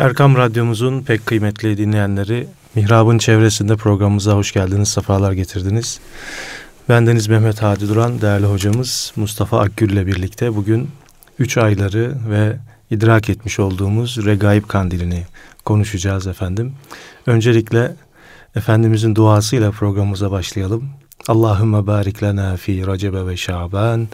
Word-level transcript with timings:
Erkam 0.00 0.36
Radyomuzun 0.36 1.02
pek 1.02 1.26
kıymetli 1.26 1.78
dinleyenleri, 1.78 2.48
Mihrab'ın 2.74 3.18
çevresinde 3.18 3.76
programımıza 3.76 4.32
hoş 4.32 4.52
geldiniz, 4.52 4.88
sefalar 4.88 5.32
getirdiniz. 5.32 6.00
Bendeniz 6.88 7.28
Mehmet 7.28 7.62
Hadi 7.62 7.88
Duran, 7.88 8.20
değerli 8.20 8.46
hocamız 8.46 9.12
Mustafa 9.16 9.60
Akgül 9.60 9.90
ile 9.90 10.06
birlikte 10.06 10.56
bugün 10.56 10.90
3 11.38 11.58
ayları 11.58 12.14
ve 12.30 12.56
idrak 12.90 13.30
etmiş 13.30 13.60
olduğumuz 13.60 14.26
Regaib 14.26 14.64
Kandilini 14.68 15.26
konuşacağız 15.64 16.26
efendim. 16.26 16.72
Öncelikle 17.26 17.94
Efendimizin 18.56 19.14
duasıyla 19.14 19.70
programımıza 19.70 20.30
başlayalım. 20.30 20.84
Allahümme 21.28 21.86
barik 21.86 22.22
lena 22.22 22.56
fi 22.56 22.86
Recebe 22.86 23.26
ve 23.26 23.36
Şaban 23.36 24.08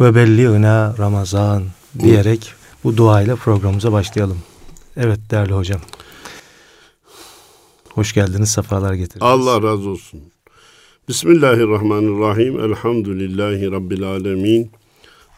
ve 0.00 0.14
belliğna 0.14 0.94
Ramazan 0.98 1.62
diyerek 1.98 2.52
bu 2.84 2.96
duayla 2.96 3.36
programımıza 3.36 3.92
başlayalım. 3.92 4.38
Evet 4.96 5.20
değerli 5.30 5.52
hocam. 5.52 5.80
Hoş 7.90 8.12
geldiniz, 8.12 8.48
sefalar 8.48 8.94
getirdiniz. 8.94 9.22
Allah 9.22 9.62
razı 9.62 9.88
olsun. 9.88 10.20
Bismillahirrahmanirrahim. 11.08 12.60
Elhamdülillahi 12.60 13.70
Rabbil 13.70 14.02
alemin. 14.02 14.70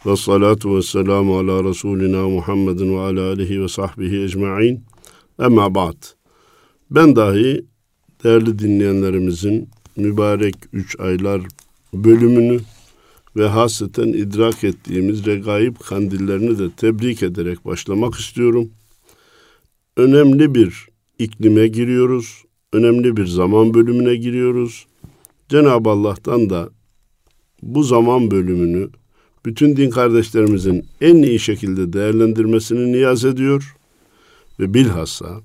Ve 0.07 0.17
salatu 0.17 0.77
ve 0.77 0.83
selamu 0.83 1.39
ala 1.39 1.65
Resulina 1.65 2.29
Muhammedin 2.29 2.97
ve 2.97 3.01
ala 3.01 3.33
alihi 3.33 3.63
ve 3.63 3.69
sahbihi 3.69 4.23
ecma'in. 4.23 4.85
Ama 5.39 5.75
ba'd. 5.75 6.03
Ben 6.91 7.17
dahi 7.17 7.65
değerli 8.25 8.59
dinleyenlerimizin 8.59 9.69
mübarek 9.97 10.55
üç 10.73 11.01
aylar 11.01 11.41
bölümünü 11.95 12.61
ve 13.37 13.49
hasreten 13.49 14.09
idrak 14.09 14.65
ettiğimiz 14.65 15.27
regaib 15.27 15.77
kandillerini 15.77 16.59
de 16.59 16.71
tebrik 16.71 17.23
ederek 17.23 17.65
başlamak 17.65 18.15
istiyorum. 18.15 18.71
Önemli 19.97 20.55
bir 20.55 20.89
iklime 21.19 21.67
giriyoruz. 21.67 22.45
Önemli 22.73 23.17
bir 23.17 23.27
zaman 23.27 23.75
bölümüne 23.75 24.17
giriyoruz. 24.17 24.87
Cenab-ı 25.49 25.91
Allah'tan 25.91 26.51
da 26.51 26.71
bu 27.63 27.83
zaman 27.83 28.31
bölümünü 28.31 28.89
bütün 29.47 29.77
din 29.77 29.91
kardeşlerimizin 29.91 30.87
en 31.01 31.17
iyi 31.17 31.39
şekilde 31.39 31.93
değerlendirmesini 31.93 32.93
niyaz 32.93 33.25
ediyor 33.25 33.77
ve 34.61 34.75
bilhassa 34.75 35.41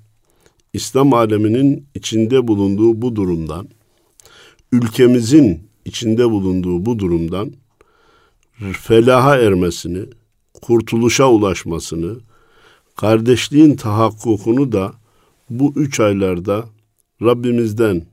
İslam 0.72 1.12
aleminin 1.12 1.86
içinde 1.94 2.48
bulunduğu 2.48 3.02
bu 3.02 3.16
durumdan, 3.16 3.68
ülkemizin 4.72 5.60
içinde 5.84 6.30
bulunduğu 6.30 6.86
bu 6.86 6.98
durumdan 6.98 7.52
felaha 8.72 9.38
ermesini, 9.38 10.04
kurtuluşa 10.62 11.30
ulaşmasını, 11.30 12.18
kardeşliğin 12.96 13.76
tahakkukunu 13.76 14.72
da 14.72 14.92
bu 15.50 15.72
üç 15.76 16.00
aylarda 16.00 16.64
Rabbimizden 17.22 18.06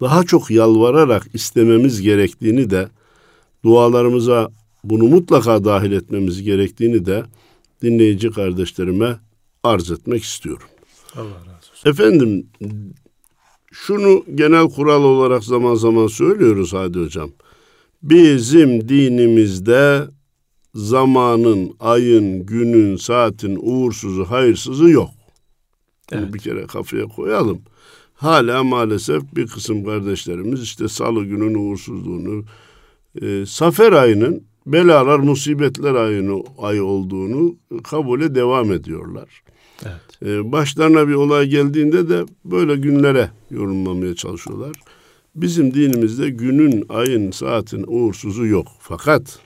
daha 0.00 0.24
çok 0.24 0.50
yalvararak 0.50 1.26
istememiz 1.34 2.02
gerektiğini 2.02 2.70
de 2.70 2.88
dualarımıza 3.64 4.50
bunu 4.84 5.04
mutlaka 5.04 5.64
dahil 5.64 5.92
etmemiz 5.92 6.42
gerektiğini 6.42 7.06
de 7.06 7.24
dinleyici 7.82 8.30
kardeşlerime 8.30 9.16
arz 9.62 9.90
etmek 9.90 10.22
istiyorum. 10.22 10.66
Allah 11.16 11.24
razı 11.24 11.70
olsun. 11.72 11.90
Efendim 11.90 12.46
şunu 13.72 14.24
genel 14.34 14.68
kural 14.68 15.02
olarak 15.04 15.44
zaman 15.44 15.74
zaman 15.74 16.06
söylüyoruz 16.06 16.72
Hadi 16.72 16.98
Hocam. 16.98 17.30
Bizim 18.02 18.88
dinimizde 18.88 20.04
zamanın, 20.74 21.74
ayın, 21.80 22.46
günün, 22.46 22.96
saatin 22.96 23.58
uğursuzu, 23.62 24.24
hayırsızı 24.24 24.88
yok. 24.88 25.10
Evet. 26.12 26.22
Bunu 26.22 26.34
bir 26.34 26.38
kere 26.38 26.66
kafaya 26.66 27.04
koyalım. 27.04 27.62
Hala 28.14 28.64
maalesef 28.64 29.22
bir 29.36 29.46
kısım 29.46 29.84
kardeşlerimiz 29.84 30.62
işte 30.62 30.88
salı 30.88 31.24
günün 31.24 31.54
uğursuzluğunu, 31.54 32.44
e, 33.22 33.46
safer 33.46 33.92
ayının 33.92 34.42
belalar, 34.66 35.18
musibetler 35.18 35.94
ayını, 35.94 36.42
ay 36.58 36.80
olduğunu 36.80 37.56
kabule 37.84 38.34
devam 38.34 38.72
ediyorlar. 38.72 39.42
Evet. 39.82 40.22
E, 40.22 40.52
başlarına 40.52 41.08
bir 41.08 41.14
olay 41.14 41.46
geldiğinde 41.46 42.08
de 42.08 42.24
böyle 42.44 42.76
günlere 42.76 43.30
yorumlamaya 43.50 44.14
çalışıyorlar. 44.14 44.72
Bizim 45.34 45.74
dinimizde 45.74 46.30
günün, 46.30 46.84
ayın, 46.88 47.30
saatin 47.30 47.84
uğursuzu 47.86 48.46
yok. 48.46 48.66
Fakat 48.80 49.38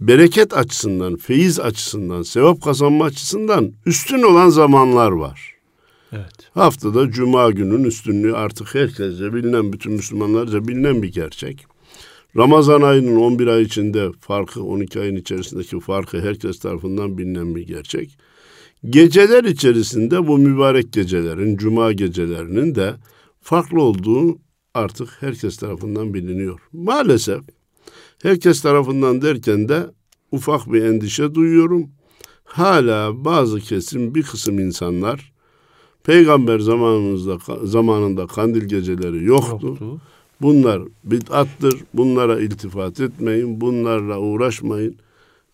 bereket 0.00 0.56
açısından, 0.56 1.16
feyiz 1.16 1.60
açısından, 1.60 2.22
sevap 2.22 2.62
kazanma 2.62 3.04
açısından 3.04 3.72
üstün 3.86 4.22
olan 4.22 4.48
zamanlar 4.48 5.10
var. 5.10 5.54
Evet. 6.12 6.50
Haftada 6.54 7.10
cuma 7.10 7.50
günün 7.50 7.84
üstünlüğü 7.84 8.36
artık 8.36 8.74
herkese 8.74 9.34
bilinen, 9.34 9.72
bütün 9.72 9.92
Müslümanlarca 9.92 10.68
bilinen 10.68 11.02
bir 11.02 11.12
gerçek. 11.12 11.66
Ramazan 12.36 12.82
ayının 12.82 13.16
11 13.16 13.46
ay 13.46 13.62
içinde 13.62 14.08
farkı, 14.20 14.62
12 14.62 15.00
ayın 15.00 15.16
içerisindeki 15.16 15.80
farkı 15.80 16.20
herkes 16.20 16.58
tarafından 16.58 17.18
bilinen 17.18 17.54
bir 17.54 17.66
gerçek. 17.66 18.18
Geceler 18.84 19.44
içerisinde 19.44 20.26
bu 20.26 20.38
mübarek 20.38 20.92
gecelerin, 20.92 21.56
cuma 21.56 21.92
gecelerinin 21.92 22.74
de 22.74 22.94
farklı 23.40 23.82
olduğu 23.82 24.38
artık 24.74 25.08
herkes 25.20 25.56
tarafından 25.56 26.14
biliniyor. 26.14 26.60
Maalesef 26.72 27.40
herkes 28.22 28.62
tarafından 28.62 29.22
derken 29.22 29.68
de 29.68 29.86
ufak 30.32 30.72
bir 30.72 30.84
endişe 30.84 31.34
duyuyorum. 31.34 31.90
Hala 32.44 33.24
bazı 33.24 33.60
kesim 33.60 34.14
bir 34.14 34.22
kısım 34.22 34.58
insanlar 34.58 35.32
peygamber 36.04 36.58
zamanımızda 36.58 37.38
zamanında 37.64 38.26
kandil 38.26 38.64
geceleri 38.64 39.24
yoktu. 39.24 39.66
yoktu. 39.66 40.00
Bunlar 40.42 40.82
bid'attır. 41.04 41.74
Bunlara 41.94 42.40
iltifat 42.40 43.00
etmeyin. 43.00 43.60
Bunlarla 43.60 44.18
uğraşmayın. 44.18 44.96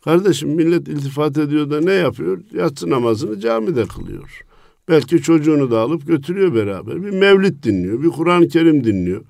Kardeşim 0.05 0.49
millet 0.49 0.89
iltifat 0.89 1.39
ediyor 1.39 1.71
da 1.71 1.81
ne 1.81 1.93
yapıyor? 1.93 2.41
Yatsı 2.53 2.91
namazını 2.91 3.41
camide 3.41 3.85
kılıyor. 3.85 4.41
Belki 4.89 5.23
çocuğunu 5.23 5.71
da 5.71 5.81
alıp 5.81 6.07
götürüyor 6.07 6.55
beraber. 6.55 7.05
Bir 7.05 7.11
mevlid 7.11 7.63
dinliyor, 7.63 8.03
bir 8.03 8.09
Kur'an-ı 8.09 8.49
Kerim 8.49 8.85
dinliyor. 8.85 9.25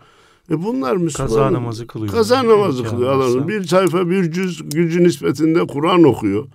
E 0.51 0.63
bunlar 0.63 0.97
Müslüman. 0.97 1.29
Kaza 1.29 1.53
namazı 1.53 1.87
kılıyor. 1.87 2.13
Kaza 2.13 2.47
namazı 2.47 2.85
kılıyor. 2.85 3.19
Adamın 3.19 3.49
bir 3.49 3.65
sayfa 3.65 4.11
bir 4.11 4.33
cüz 4.33 4.71
gücü 4.71 5.05
nispetinde 5.05 5.67
Kur'an 5.67 6.03
okuyor. 6.03 6.47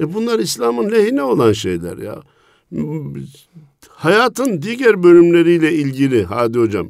E 0.00 0.14
bunlar 0.14 0.38
İslam'ın 0.38 0.90
lehine 0.90 1.22
olan 1.22 1.52
şeyler 1.52 1.98
ya. 1.98 2.22
Hayatın 3.88 4.62
diğer 4.62 5.02
bölümleriyle 5.02 5.72
ilgili 5.72 6.24
hadi 6.24 6.58
hocam. 6.58 6.88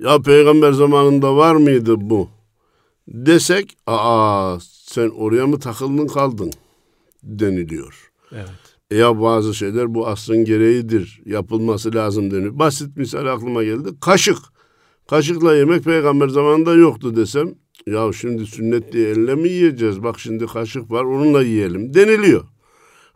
Ya 0.00 0.22
peygamber 0.22 0.72
zamanında 0.72 1.36
var 1.36 1.54
mıydı 1.54 1.94
bu? 2.00 2.28
Desek 3.08 3.76
aa 3.86 4.58
sen 4.60 5.08
oraya 5.08 5.46
mı 5.46 5.58
takıldın 5.58 6.06
kaldın 6.06 6.52
deniliyor. 7.22 8.10
Evet. 8.32 8.48
E 8.90 8.96
ya 8.96 9.20
bazı 9.20 9.54
şeyler 9.54 9.94
bu 9.94 10.06
asrın 10.06 10.44
gereğidir. 10.44 11.20
Yapılması 11.26 11.94
lazım 11.94 12.30
deniyor. 12.30 12.58
Basit 12.58 12.96
misal 12.96 13.26
aklıma 13.26 13.64
geldi. 13.64 13.88
Kaşık. 14.00 14.38
Kaşıkla 15.08 15.54
yemek 15.54 15.84
peygamber 15.84 16.28
zamanında 16.28 16.74
yoktu 16.74 17.16
desem. 17.16 17.54
Ya 17.86 18.12
şimdi 18.12 18.46
sünnet 18.46 18.92
diye 18.92 19.10
elle 19.10 19.34
mi 19.34 19.48
yiyeceğiz? 19.48 20.02
Bak 20.02 20.20
şimdi 20.20 20.46
kaşık 20.46 20.90
var 20.90 21.04
onunla 21.04 21.42
yiyelim 21.42 21.94
deniliyor. 21.94 22.44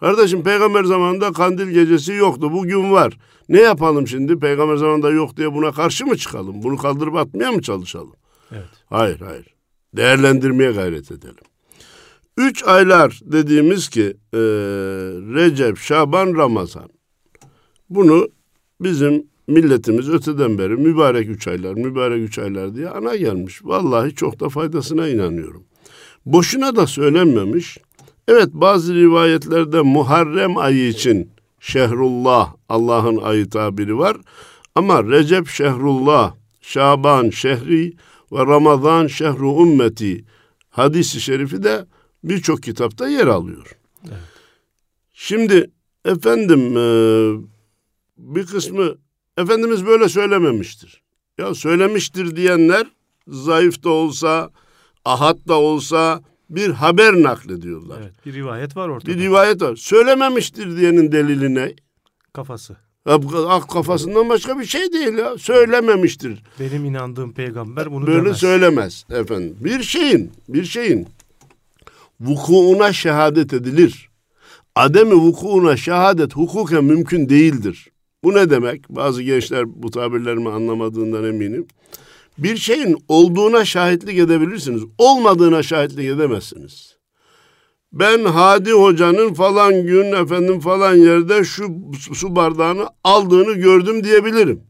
Kardeşim 0.00 0.42
peygamber 0.42 0.84
zamanında 0.84 1.32
kandil 1.32 1.69
gecesi 1.69 2.12
yoktu. 2.12 2.53
Bugün 2.53 2.92
var. 2.92 3.19
Ne 3.48 3.60
yapalım 3.60 4.08
şimdi? 4.08 4.38
Peygamber 4.38 4.76
zamanında 4.76 5.10
yok 5.10 5.36
diye 5.36 5.54
buna 5.54 5.72
karşı 5.72 6.06
mı 6.06 6.16
çıkalım? 6.16 6.62
Bunu 6.62 6.76
kaldırıp 6.76 7.16
atmaya 7.16 7.53
mı 7.53 7.62
çalışalım? 7.62 8.14
Evet. 8.53 8.64
Hayır 8.86 9.20
hayır. 9.20 9.47
Değerlendirmeye 9.97 10.72
gayret 10.72 11.12
edelim. 11.12 11.44
Üç 12.36 12.64
aylar 12.64 13.20
dediğimiz 13.24 13.88
ki 13.88 14.16
e, 14.34 14.38
Recep, 15.34 15.78
Şaban, 15.78 16.34
Ramazan. 16.34 16.88
Bunu 17.91 18.28
bizim 18.80 19.32
milletimiz 19.53 20.09
öteden 20.09 20.59
beri 20.59 20.77
mübarek 20.77 21.28
üç 21.28 21.49
aylar, 21.49 21.75
mübarek 21.75 22.19
üç 22.22 22.39
aylar 22.39 22.75
diye 22.75 22.89
ana 22.89 23.16
gelmiş. 23.16 23.65
Vallahi 23.65 24.15
çok 24.15 24.41
da 24.41 24.49
faydasına 24.49 25.09
inanıyorum. 25.09 25.65
Boşuna 26.27 26.77
da 26.77 26.87
söylenmemiş. 26.87 27.78
Evet 28.28 28.49
bazı 28.53 28.95
rivayetlerde 28.95 29.81
Muharrem 29.81 30.57
ayı 30.57 30.89
için 30.89 31.31
Şehrullah 31.60 32.54
Allah'ın 32.69 33.16
ayı 33.16 33.51
tabiri 33.51 33.99
var. 33.99 34.16
Ama 34.75 35.04
Recep 35.04 35.49
Şehrullah, 35.49 36.34
Şaban 36.60 37.31
Şehri 37.31 37.93
ve 38.33 38.39
Ramazan 38.39 39.07
Şehru 39.07 39.63
Ümmeti 39.63 40.25
hadisi 40.71 41.21
şerifi 41.21 41.63
de 41.63 41.87
birçok 42.25 42.63
kitapta 42.63 43.09
yer 43.09 43.27
alıyor. 43.27 43.77
Evet. 44.09 44.19
Şimdi 45.13 45.71
efendim 46.05 46.77
e, 46.77 46.87
bir 48.19 48.47
kısmı 48.47 48.95
Efendimiz 49.39 49.87
böyle 49.87 50.09
söylememiştir. 50.09 51.03
Ya 51.39 51.55
söylemiştir 51.55 52.37
diyenler 52.37 52.87
zayıf 53.29 53.83
da 53.84 53.91
olsa, 53.91 54.51
ahad 55.05 55.49
da 55.49 55.55
olsa, 55.55 56.23
bir 56.51 56.71
haber 56.71 57.23
naklediyorlar. 57.23 57.99
Evet, 58.03 58.27
bir 58.27 58.34
rivayet 58.34 58.77
var 58.77 58.89
ortada. 58.89 59.11
Bir 59.11 59.19
rivayet 59.19 59.63
var. 59.63 59.77
Söylememiştir 59.77 60.77
diyenin 60.77 61.13
delili 61.13 61.55
ne? 61.55 61.75
Kafası. 62.33 62.77
Ak 63.49 63.69
kafasından 63.71 64.29
başka 64.29 64.59
bir 64.59 64.65
şey 64.65 64.93
değil 64.93 65.15
ya. 65.19 65.39
Söylememiştir. 65.39 66.43
Benim 66.61 66.84
inandığım 66.84 67.33
peygamber 67.34 67.93
bunu 67.93 68.07
Böyle 68.07 68.25
demez. 68.25 68.37
söylemez 68.39 69.05
efendim. 69.11 69.57
Bir 69.61 69.83
şeyin, 69.83 70.31
bir 70.49 70.65
şeyin 70.65 71.09
vukuuna 72.21 72.93
şehadet 72.93 73.53
edilir. 73.53 74.09
Ademi 74.75 75.15
vukuuna 75.15 75.77
şehadet 75.77 76.37
hukuken 76.37 76.84
mümkün 76.84 77.29
değildir. 77.29 77.89
Bu 78.24 78.34
ne 78.34 78.51
demek? 78.51 78.89
Bazı 78.89 79.22
gençler 79.22 79.83
bu 79.83 79.91
tabirlerimi 79.91 80.51
anlamadığından 80.51 81.24
eminim. 81.24 81.66
Bir 82.39 82.57
şeyin 82.57 83.04
olduğuna 83.09 83.65
şahitlik 83.65 84.19
edebilirsiniz. 84.19 84.83
Olmadığına 84.98 85.63
şahitlik 85.63 86.07
edemezsiniz. 86.07 86.97
Ben 87.92 88.24
Hadi 88.24 88.72
Hoca'nın 88.72 89.34
falan 89.34 89.86
gün 89.86 90.13
efendim 90.13 90.60
falan 90.60 90.95
yerde 90.95 91.45
şu 91.45 91.69
su 92.13 92.36
bardağını 92.36 92.86
aldığını 93.04 93.53
gördüm 93.53 94.04
diyebilirim. 94.04 94.60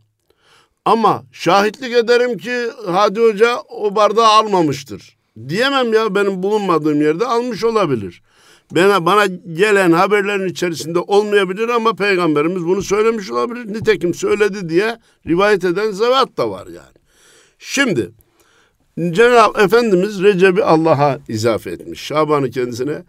Ama 0.84 1.24
şahitlik 1.32 1.92
ederim 1.92 2.38
ki 2.38 2.70
Hadi 2.86 3.20
Hoca 3.20 3.56
o 3.68 3.96
bardağı 3.96 4.26
almamıştır. 4.26 5.16
Diyemem 5.48 5.92
ya 5.92 6.14
benim 6.14 6.42
bulunmadığım 6.42 7.02
yerde 7.02 7.26
almış 7.26 7.64
olabilir. 7.64 8.22
Bana, 8.74 9.06
bana 9.06 9.26
gelen 9.52 9.92
haberlerin 9.92 10.48
içerisinde 10.48 10.98
olmayabilir 10.98 11.68
ama 11.68 11.94
peygamberimiz 11.94 12.64
bunu 12.64 12.82
söylemiş 12.82 13.30
olabilir. 13.30 13.72
Nitekim 13.72 14.14
söyledi 14.14 14.68
diye 14.68 14.98
rivayet 15.26 15.64
eden 15.64 15.90
zevat 15.90 16.36
da 16.36 16.50
var 16.50 16.66
yani. 16.66 16.96
Şimdi 17.58 18.10
Cenab-ı 18.98 19.60
Efendimiz 19.62 20.22
Recep'i 20.22 20.64
Allah'a 20.64 21.18
izafe 21.28 21.70
etmiş. 21.70 22.00
Şaban'ı 22.00 22.50
kendisine 22.50 23.02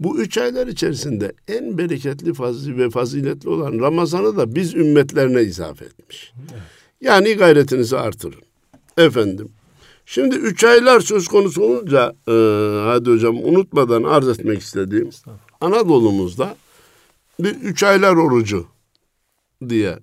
bu 0.00 0.18
üç 0.20 0.38
aylar 0.38 0.66
içerisinde 0.66 1.32
en 1.48 1.78
bereketli 1.78 2.34
fazli 2.34 2.78
ve 2.78 2.90
faziletli 2.90 3.48
olan 3.48 3.78
Ramazan'ı 3.80 4.36
da 4.36 4.54
biz 4.54 4.74
ümmetlerine 4.74 5.42
izafe 5.42 5.84
etmiş. 5.84 6.32
Yani 7.00 7.34
gayretinizi 7.34 7.98
artırın. 7.98 8.42
Efendim. 8.98 9.48
Şimdi 10.06 10.36
üç 10.36 10.64
aylar 10.64 11.00
söz 11.00 11.28
konusu 11.28 11.62
olunca 11.62 12.14
e, 12.28 12.32
hadi 12.84 13.10
hocam 13.10 13.36
unutmadan 13.36 14.02
arz 14.02 14.28
etmek 14.28 14.60
istediğim 14.60 15.10
Anadolu'muzda 15.60 16.56
bir 17.40 17.54
üç 17.54 17.82
aylar 17.82 18.16
orucu 18.16 18.66
diye 19.68 19.98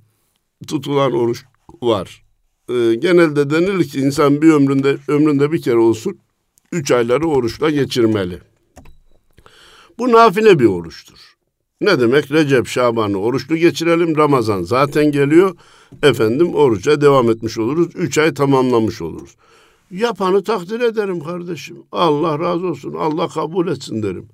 tutulan 0.67 1.11
oruç 1.11 1.43
var. 1.81 2.23
E, 2.69 2.95
genelde 2.95 3.49
denilir 3.49 3.83
ki 3.83 3.99
insan 3.99 4.41
bir 4.41 4.53
ömründe 4.53 4.97
ömründe 5.07 5.51
bir 5.51 5.61
kere 5.61 5.77
olsun 5.77 6.19
üç 6.71 6.91
ayları 6.91 7.27
oruçla 7.27 7.69
geçirmeli. 7.69 8.39
Bu 9.99 10.11
nafile 10.11 10.59
bir 10.59 10.65
oruçtur. 10.65 11.35
Ne 11.81 11.99
demek? 11.99 12.31
Recep, 12.31 12.67
Şaban'ı 12.67 13.17
oruçlu 13.17 13.57
geçirelim. 13.57 14.17
Ramazan 14.17 14.63
zaten 14.63 15.11
geliyor. 15.11 15.55
Efendim 16.03 16.55
oruca 16.55 17.01
devam 17.01 17.29
etmiş 17.29 17.57
oluruz. 17.57 17.95
Üç 17.95 18.17
ay 18.17 18.33
tamamlamış 18.33 19.01
oluruz. 19.01 19.35
Yapanı 19.91 20.43
takdir 20.43 20.79
ederim 20.79 21.19
kardeşim. 21.19 21.77
Allah 21.91 22.39
razı 22.39 22.67
olsun. 22.67 22.93
Allah 22.93 23.27
kabul 23.27 23.67
etsin 23.67 24.03
derim. 24.03 24.27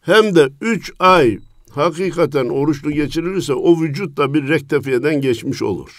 Hem 0.00 0.34
de 0.34 0.48
üç 0.60 0.92
ay 0.98 1.38
hakikaten 1.70 2.48
oruçlu 2.48 2.90
geçirilirse 2.90 3.54
o 3.54 3.80
vücut 3.80 4.16
da 4.16 4.34
bir 4.34 4.48
rektefiyeden 4.48 5.20
geçmiş 5.20 5.62
olur. 5.62 5.90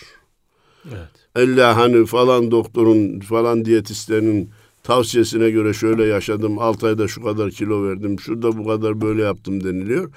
Evet. 0.88 1.24
Allah 1.36 1.78
hani 1.78 2.06
falan 2.06 2.52
doktorun 2.52 3.20
falan 3.20 3.66
diyetistlinin 3.66 4.50
tavsiyesine 4.84 5.50
göre 5.50 5.74
şöyle 5.74 6.06
yaşadım. 6.06 6.60
Altı 6.60 6.88
ayda 6.88 7.08
şu 7.08 7.24
kadar 7.24 7.52
kilo 7.52 7.84
verdim. 7.88 8.20
Şurada 8.20 8.58
bu 8.58 8.68
kadar 8.68 9.02
böyle 9.02 9.22
yaptım 9.22 9.64
deniliyor. 9.64 10.12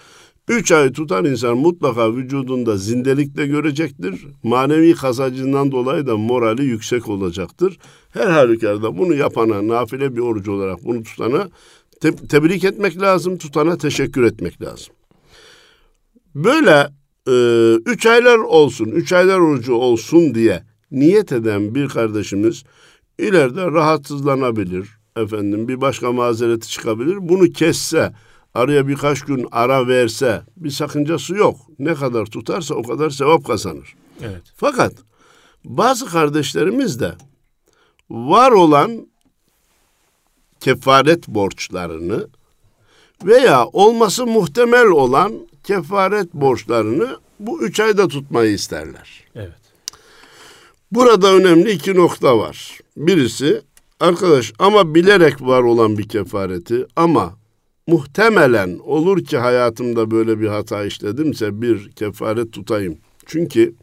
Üç 0.48 0.72
ay 0.72 0.92
tutan 0.92 1.24
insan 1.24 1.58
mutlaka 1.58 2.16
vücudunda 2.16 2.76
zindelikle 2.76 3.46
görecektir. 3.46 4.26
Manevi 4.42 4.94
kazancından 4.94 5.72
dolayı 5.72 6.06
da 6.06 6.16
morali 6.16 6.64
yüksek 6.64 7.08
olacaktır. 7.08 7.78
Her 8.10 8.26
halükarda 8.26 8.98
bunu 8.98 9.14
yapana, 9.14 9.68
nafile 9.68 10.16
bir 10.16 10.20
oruç 10.20 10.48
olarak 10.48 10.84
bunu 10.84 11.02
tutana 11.02 11.48
te- 12.00 12.16
tebrik 12.16 12.64
etmek 12.64 13.00
lazım, 13.00 13.38
tutana 13.38 13.78
teşekkür 13.78 14.22
etmek 14.22 14.62
lazım. 14.62 14.94
Böyle 16.34 16.88
e, 17.28 17.34
üç 17.74 18.06
aylar 18.06 18.38
olsun, 18.38 18.86
üç 18.86 19.12
aylar 19.12 19.38
orucu 19.38 19.74
olsun 19.74 20.34
diye 20.34 20.62
niyet 20.90 21.32
eden 21.32 21.74
bir 21.74 21.88
kardeşimiz 21.88 22.64
ileride 23.18 23.66
rahatsızlanabilir. 23.66 24.88
Efendim 25.16 25.68
bir 25.68 25.80
başka 25.80 26.12
mazereti 26.12 26.68
çıkabilir. 26.68 27.16
Bunu 27.20 27.52
kesse, 27.52 28.12
araya 28.56 28.88
birkaç 28.88 29.20
gün 29.20 29.48
ara 29.52 29.88
verse 29.88 30.42
bir 30.56 30.70
sakıncası 30.70 31.34
yok. 31.34 31.56
Ne 31.78 31.94
kadar 31.94 32.26
tutarsa 32.26 32.74
o 32.74 32.82
kadar 32.82 33.10
sevap 33.10 33.46
kazanır. 33.46 33.94
Evet. 34.22 34.42
Fakat 34.56 34.92
bazı 35.64 36.06
kardeşlerimiz 36.06 37.00
de 37.00 37.14
var 38.10 38.52
olan 38.52 39.08
kefaret 40.60 41.28
borçlarını 41.28 42.28
veya 43.24 43.66
olması 43.66 44.26
muhtemel 44.26 44.86
olan 44.86 45.32
kefaret 45.64 46.34
borçlarını 46.34 47.16
bu 47.40 47.62
üç 47.62 47.80
ayda 47.80 48.08
tutmayı 48.08 48.52
isterler. 48.52 49.24
Evet. 49.34 49.66
Burada 50.92 51.32
önemli 51.32 51.70
iki 51.70 51.94
nokta 51.94 52.38
var. 52.38 52.78
Birisi 52.96 53.62
arkadaş 54.00 54.52
ama 54.58 54.94
bilerek 54.94 55.42
var 55.42 55.62
olan 55.62 55.98
bir 55.98 56.08
kefareti 56.08 56.86
ama 56.96 57.34
muhtemelen 57.86 58.78
olur 58.78 59.24
ki 59.24 59.38
hayatımda 59.38 60.10
böyle 60.10 60.40
bir 60.40 60.48
hata 60.48 60.84
işledimse 60.84 61.62
bir 61.62 61.90
kefaret 61.90 62.52
tutayım. 62.52 62.98
Çünkü 63.26 63.74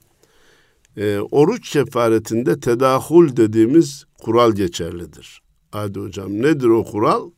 e, 0.98 1.20
oruç 1.20 1.70
kefaretinde 1.70 2.60
tedahul 2.60 3.36
dediğimiz 3.36 4.06
kural 4.22 4.52
geçerlidir. 4.52 5.42
Hadi 5.72 6.00
hocam 6.00 6.42
nedir 6.42 6.68
o 6.68 6.84
kural? 6.84 7.32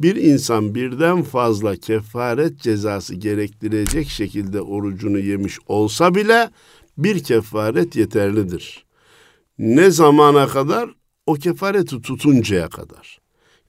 Bir 0.00 0.16
insan 0.16 0.74
birden 0.74 1.22
fazla 1.22 1.76
kefaret 1.76 2.58
cezası 2.60 3.14
gerektirecek 3.14 4.08
şekilde 4.08 4.60
orucunu 4.60 5.18
yemiş 5.18 5.58
olsa 5.66 6.14
bile 6.14 6.50
bir 6.98 7.24
kefaret 7.24 7.96
yeterlidir. 7.96 8.84
Ne 9.58 9.90
zamana 9.90 10.46
kadar? 10.46 10.90
O 11.26 11.34
kefareti 11.34 12.00
tutuncaya 12.00 12.68
kadar. 12.68 13.18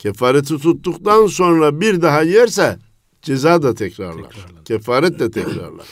Kefareti 0.02 0.58
tuttuktan 0.58 1.28
sonra 1.28 1.82
bir 1.82 2.02
daha 2.02 2.22
yerse 2.22 2.80
ceza 3.22 3.64
da 3.64 3.74
tekrarlar. 3.74 4.30
Tekrarlar. 4.30 4.64
Kefaret 4.66 5.20
de 5.20 5.32
tekrarlar. 5.32 5.86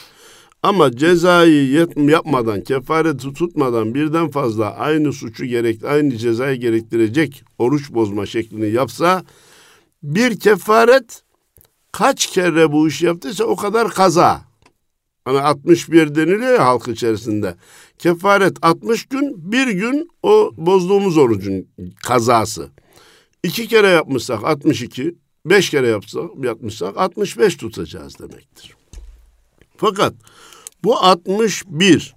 Ama 0.62 0.96
cezayı 0.96 1.86
yapmadan, 1.96 2.60
kefareti 2.60 3.32
tutmadan 3.32 3.94
birden 3.94 4.30
fazla 4.30 4.74
aynı 4.74 5.12
suçu 5.12 5.44
gerek, 5.44 5.84
aynı 5.84 6.16
cezayı 6.16 6.60
gerektirecek 6.60 7.42
oruç 7.58 7.90
bozma 7.90 8.26
şeklini 8.26 8.70
yapsa 8.70 9.24
bir 10.02 10.40
kefaret 10.40 11.22
kaç 11.92 12.26
kere 12.26 12.72
bu 12.72 12.88
iş 12.88 13.02
yaptıysa 13.02 13.44
o 13.44 13.56
kadar 13.56 13.88
kaza. 13.88 14.40
Hani 15.24 15.40
61 15.40 16.14
deniliyor 16.14 16.52
ya 16.52 16.66
halk 16.66 16.88
içerisinde. 16.88 17.54
Kefaret 17.98 18.56
60 18.62 19.06
gün, 19.06 19.52
bir 19.52 19.68
gün 19.68 20.10
o 20.22 20.52
bozduğumuz 20.56 21.18
orucun 21.18 21.66
kazası. 22.02 22.70
İki 23.42 23.68
kere 23.68 23.88
yapmışsak 23.88 24.44
62, 24.44 25.14
beş 25.46 25.70
kere 25.70 25.88
yapsak, 25.88 26.24
yapmışsak 26.42 26.96
65 26.96 27.56
tutacağız 27.56 28.18
demektir. 28.18 28.74
Fakat 29.76 30.14
bu 30.84 30.98
61 30.98 32.14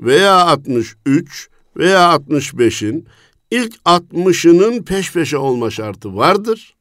veya 0.00 0.46
63 0.46 1.48
veya 1.76 2.14
65'in 2.14 3.06
ilk 3.50 3.74
60'ının 3.76 4.82
peş 4.82 5.12
peşe 5.12 5.38
olma 5.38 5.70
şartı 5.70 6.16
vardır. 6.16 6.76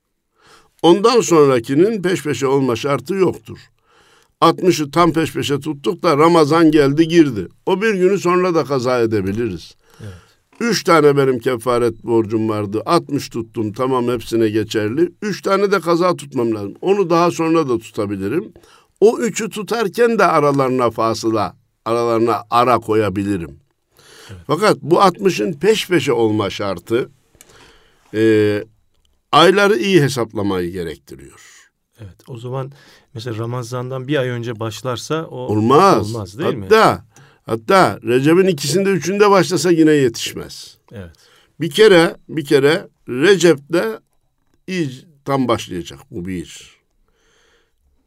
Ondan 0.82 1.22
sonrakinin 1.22 2.02
peş 2.02 2.24
peşe 2.24 2.48
olma 2.48 2.76
şartı 2.76 3.14
yoktur. 3.14 3.58
60'ı 4.42 4.92
tam 4.92 5.14
peş 5.14 5.34
peşe 5.34 5.60
tuttuk 5.60 6.04
da 6.04 6.18
Ramazan 6.18 6.72
geldi 6.72 7.08
girdi. 7.08 7.48
O 7.66 7.82
bir 7.82 7.94
günü 7.94 8.20
sonra 8.20 8.56
da 8.56 8.64
kaza 8.64 9.00
edebiliriz. 9.00 9.76
Evet. 10.62 10.72
Üç 10.72 10.84
tane 10.84 11.18
benim 11.18 11.40
kefaret 11.40 12.04
borcum 12.04 12.50
vardı. 12.50 12.82
60 12.86 13.30
tuttum 13.30 13.74
tamam 13.74 14.08
hepsine 14.08 14.50
geçerli. 14.50 15.12
Üç 15.22 15.42
tane 15.42 15.72
de 15.72 15.80
kaza 15.80 16.16
tutmam 16.16 16.56
lazım. 16.56 16.74
Onu 16.82 17.10
daha 17.10 17.32
sonra 17.32 17.70
da 17.70 17.78
tutabilirim. 17.78 18.54
O 19.00 19.20
üçü 19.20 19.50
tutarken 19.50 20.20
de 20.20 20.26
aralarına 20.26 20.90
fasıla, 20.92 21.56
aralarına 21.86 22.44
ara 22.50 22.80
koyabilirim. 22.80 23.60
Fakat 24.48 24.78
bu 24.82 24.96
60'ın 24.96 25.54
peş 25.54 25.88
peşe 25.88 26.14
olma 26.14 26.50
şartı 26.50 27.10
e, 28.14 28.64
ayları 29.32 29.78
iyi 29.78 30.02
hesaplamayı 30.02 30.72
gerektiriyor. 30.72 31.70
Evet. 32.00 32.16
O 32.28 32.38
zaman 32.38 32.72
mesela 33.14 33.38
Ramazan'dan 33.38 34.08
bir 34.08 34.18
ay 34.18 34.28
önce 34.30 34.60
başlarsa 34.60 35.26
o 35.26 35.36
Olmaz. 35.38 36.14
olmaz 36.16 36.40
değil 36.40 36.56
mi? 36.56 36.64
hatta, 36.70 37.06
Hatta 37.44 38.00
Recep'in 38.04 38.48
ikisinde 38.48 38.90
üçünde 38.90 39.30
başlasa 39.30 39.72
yine 39.72 39.92
yetişmez. 39.92 40.78
Evet. 40.92 41.16
Bir 41.60 41.70
kere 41.70 42.16
bir 42.30 42.46
kere 42.46 42.88
Recep'te 43.10 44.00
ufaktan 45.32 45.48
başlayacak 45.48 46.00
bu 46.12 46.26
bir. 46.26 46.82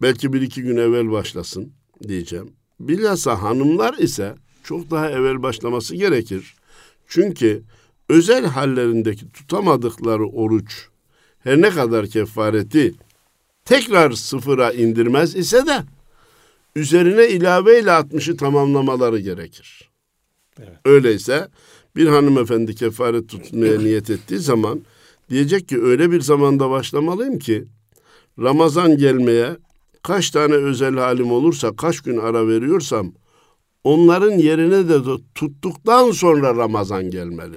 Belki 0.02 0.32
bir 0.32 0.42
iki 0.42 0.62
gün 0.62 0.76
evvel 0.76 1.10
başlasın 1.10 1.72
diyeceğim. 2.08 2.52
Bilhassa 2.80 3.42
hanımlar 3.42 3.94
ise 3.98 4.34
çok 4.64 4.90
daha 4.90 5.10
evvel 5.10 5.42
başlaması 5.42 5.96
gerekir. 5.96 6.54
Çünkü 7.08 7.62
özel 8.08 8.44
hallerindeki 8.44 9.32
tutamadıkları 9.32 10.26
oruç 10.26 10.88
her 11.38 11.60
ne 11.60 11.70
kadar 11.70 12.06
kefareti 12.06 12.94
tekrar 13.64 14.12
sıfıra 14.12 14.72
indirmez 14.72 15.36
ise 15.36 15.66
de 15.66 15.84
üzerine 16.76 17.28
ilaveyle 17.28 17.90
60'ı 17.90 18.36
tamamlamaları 18.36 19.18
gerekir. 19.18 19.90
Evet. 20.58 20.78
Öyleyse 20.84 21.48
bir 21.96 22.06
hanımefendi 22.06 22.74
kefaret 22.74 23.28
tutmaya 23.28 23.78
niyet 23.78 24.10
ettiği 24.10 24.38
zaman 24.38 24.80
diyecek 25.30 25.68
ki 25.68 25.82
öyle 25.82 26.10
bir 26.10 26.20
zamanda 26.20 26.70
başlamalıyım 26.70 27.38
ki 27.38 27.64
Ramazan 28.38 28.96
gelmeye 28.96 29.56
kaç 30.02 30.30
tane 30.30 30.54
özel 30.54 30.94
halim 30.94 31.32
olursa 31.32 31.76
kaç 31.76 32.00
gün 32.00 32.18
ara 32.18 32.48
veriyorsam 32.48 33.12
onların 33.84 34.38
yerine 34.38 34.88
de 34.88 35.22
tuttuktan 35.34 36.10
sonra 36.10 36.56
Ramazan 36.56 37.10
gelmeli. 37.10 37.56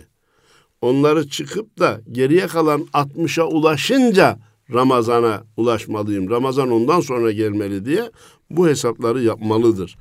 Onları 0.81 1.29
çıkıp 1.29 1.79
da 1.79 2.01
geriye 2.11 2.47
kalan 2.47 2.81
60'a 2.93 3.45
ulaşınca 3.45 4.39
Ramazan'a 4.73 5.43
ulaşmalıyım. 5.57 6.29
Ramazan 6.29 6.71
ondan 6.71 6.99
sonra 6.99 7.31
gelmeli 7.31 7.85
diye 7.85 8.11
bu 8.49 8.67
hesapları 8.67 9.23
yapmalıdır. 9.23 9.97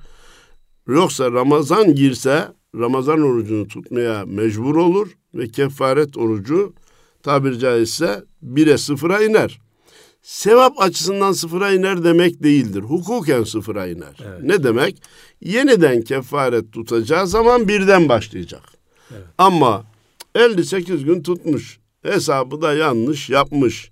Yoksa 0.89 1.33
Ramazan 1.33 1.95
girse 1.95 2.49
Ramazan 2.75 3.21
orucunu 3.21 3.69
tutmaya 3.69 4.25
mecbur 4.27 4.77
olur 4.77 5.09
ve 5.35 5.49
kefaret 5.49 6.17
orucu 6.17 6.75
tabiri 7.23 7.59
caizse 7.59 8.25
bire 8.43 8.79
sıfıra 8.79 9.23
iner. 9.23 9.61
Sevap 10.23 10.81
açısından 10.81 11.33
sıfıra 11.33 11.73
iner 11.73 12.05
demek 12.05 12.43
değildir. 12.43 12.81
Hukuken 12.81 13.43
sıfıra 13.43 13.87
iner. 13.87 14.17
Evet. 14.25 14.43
Ne 14.43 14.65
demek? 14.65 15.03
Yeniden 15.41 16.03
kefaret 16.03 16.73
tutacağı 16.73 17.27
zaman 17.27 17.69
birden 17.69 18.09
başlayacak. 18.09 18.63
Evet. 19.11 19.25
Ama 19.39 19.85
58 20.35 21.05
gün 21.05 21.23
tutmuş. 21.23 21.79
Hesabı 22.03 22.63
da 22.63 22.75
yanlış 22.75 23.31
yapmış. 23.31 23.91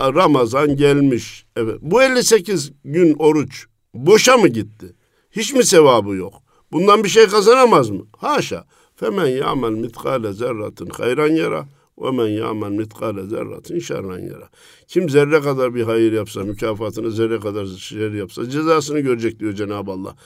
Ramazan 0.00 0.76
gelmiş. 0.76 1.46
Evet. 1.56 1.78
Bu 1.80 2.02
58 2.02 2.72
gün 2.84 3.14
oruç 3.18 3.66
boşa 3.94 4.36
mı 4.36 4.48
gitti? 4.48 4.94
Hiç 5.30 5.52
mi 5.52 5.64
sevabı 5.64 6.14
yok? 6.14 6.34
Bundan 6.72 7.04
bir 7.04 7.08
şey 7.08 7.26
kazanamaz 7.26 7.90
mı? 7.90 8.06
Haşa. 8.16 8.64
Femen 8.96 9.26
ya'mel 9.26 9.70
mitkale 9.70 10.32
zerratin 10.32 10.86
hayran 10.86 11.28
yara 11.28 11.68
ve 11.98 12.10
men 12.10 12.26
ya'mel 12.26 12.70
mitkale 12.70 13.26
zerratin 13.26 13.78
şerran 13.78 14.18
yara. 14.18 14.48
Kim 14.88 15.08
zerre 15.08 15.40
kadar 15.40 15.74
bir 15.74 15.82
hayır 15.82 16.12
yapsa, 16.12 16.40
mükafatını 16.40 17.10
zerre 17.10 17.40
kadar 17.40 17.66
şer 17.66 18.10
yapsa 18.12 18.50
cezasını 18.50 19.00
görecek 19.00 19.40
diyor 19.40 19.52
Cenab-ı 19.52 19.90
Allah. 19.90 20.16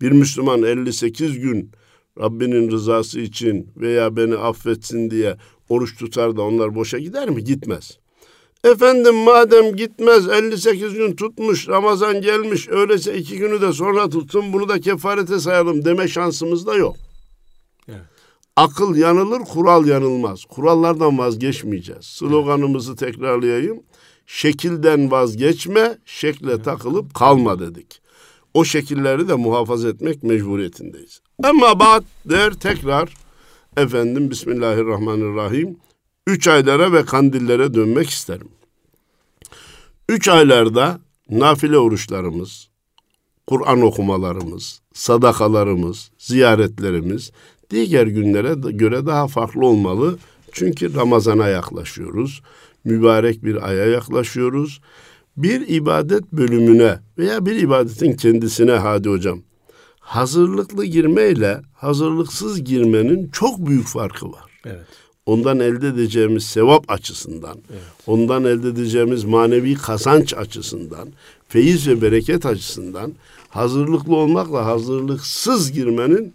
Bir 0.00 0.12
Müslüman 0.12 0.62
58 0.62 1.38
gün 1.38 1.70
Rabbinin 2.20 2.70
rızası 2.70 3.20
için 3.20 3.70
veya 3.76 4.16
beni 4.16 4.36
affetsin 4.36 5.10
diye 5.10 5.36
oruç 5.68 5.98
tutar 5.98 6.36
da 6.36 6.42
onlar 6.42 6.74
boşa 6.74 6.98
gider 6.98 7.28
mi? 7.28 7.44
Gitmez. 7.44 7.98
Efendim 8.64 9.14
madem 9.14 9.76
gitmez 9.76 10.28
58 10.28 10.94
gün 10.94 11.16
tutmuş 11.16 11.68
Ramazan 11.68 12.20
gelmiş 12.20 12.68
öyleyse 12.68 13.18
iki 13.18 13.38
günü 13.38 13.60
de 13.60 13.72
sonra 13.72 14.08
tutsun 14.08 14.52
bunu 14.52 14.68
da 14.68 14.80
kefarete 14.80 15.40
sayalım 15.40 15.84
deme 15.84 16.08
şansımız 16.08 16.66
da 16.66 16.74
yok. 16.74 16.96
Evet. 17.88 18.00
Akıl 18.56 18.96
yanılır 18.96 19.40
kural 19.40 19.86
yanılmaz. 19.86 20.44
Kurallardan 20.44 21.18
vazgeçmeyeceğiz. 21.18 22.04
Sloganımızı 22.04 22.96
tekrarlayayım. 22.96 23.82
Şekilden 24.26 25.10
vazgeçme, 25.10 25.98
şekle 26.04 26.52
evet. 26.52 26.64
takılıp 26.64 27.14
kalma 27.14 27.58
dedik. 27.58 28.00
O 28.54 28.64
şekilleri 28.64 29.28
de 29.28 29.34
muhafaza 29.34 29.88
etmek 29.88 30.22
mecburiyetindeyiz. 30.22 31.20
Ama 31.42 31.80
bat 31.80 32.04
der 32.24 32.54
tekrar 32.54 33.14
efendim 33.76 34.30
Bismillahirrahmanirrahim 34.30 35.76
üç 36.26 36.48
aylara 36.48 36.92
ve 36.92 37.04
kandillere 37.04 37.74
dönmek 37.74 38.10
isterim. 38.10 38.48
Üç 40.08 40.28
aylarda 40.28 41.00
nafile 41.30 41.78
oruçlarımız, 41.78 42.68
Kur'an 43.46 43.82
okumalarımız, 43.82 44.80
sadakalarımız, 44.92 46.10
ziyaretlerimiz 46.18 47.32
diğer 47.70 48.06
günlere 48.06 48.70
göre 48.70 49.06
daha 49.06 49.28
farklı 49.28 49.66
olmalı. 49.66 50.18
Çünkü 50.52 50.94
Ramazan'a 50.94 51.48
yaklaşıyoruz. 51.48 52.42
Mübarek 52.84 53.44
bir 53.44 53.68
aya 53.68 53.86
yaklaşıyoruz. 53.86 54.80
Bir 55.36 55.68
ibadet 55.68 56.32
bölümüne 56.32 56.98
veya 57.18 57.46
bir 57.46 57.56
ibadetin 57.56 58.12
kendisine 58.12 58.72
hadi 58.72 59.08
hocam 59.08 59.42
hazırlıklı 60.00 60.84
girmeyle 60.84 61.62
hazırlıksız 61.74 62.64
girmenin 62.64 63.28
çok 63.28 63.66
büyük 63.66 63.86
farkı 63.86 64.32
var. 64.32 64.60
Evet 64.64 64.86
ondan 65.26 65.60
elde 65.60 65.88
edeceğimiz 65.88 66.44
sevap 66.44 66.90
açısından, 66.90 67.58
evet. 67.70 67.82
ondan 68.06 68.44
elde 68.44 68.68
edeceğimiz 68.68 69.24
manevi 69.24 69.74
kazanç 69.74 70.34
açısından, 70.34 71.08
feyiz 71.48 71.88
ve 71.88 72.02
bereket 72.02 72.46
açısından 72.46 73.12
hazırlıklı 73.48 74.16
olmakla 74.16 74.66
hazırlıksız 74.66 75.72
girmenin 75.72 76.34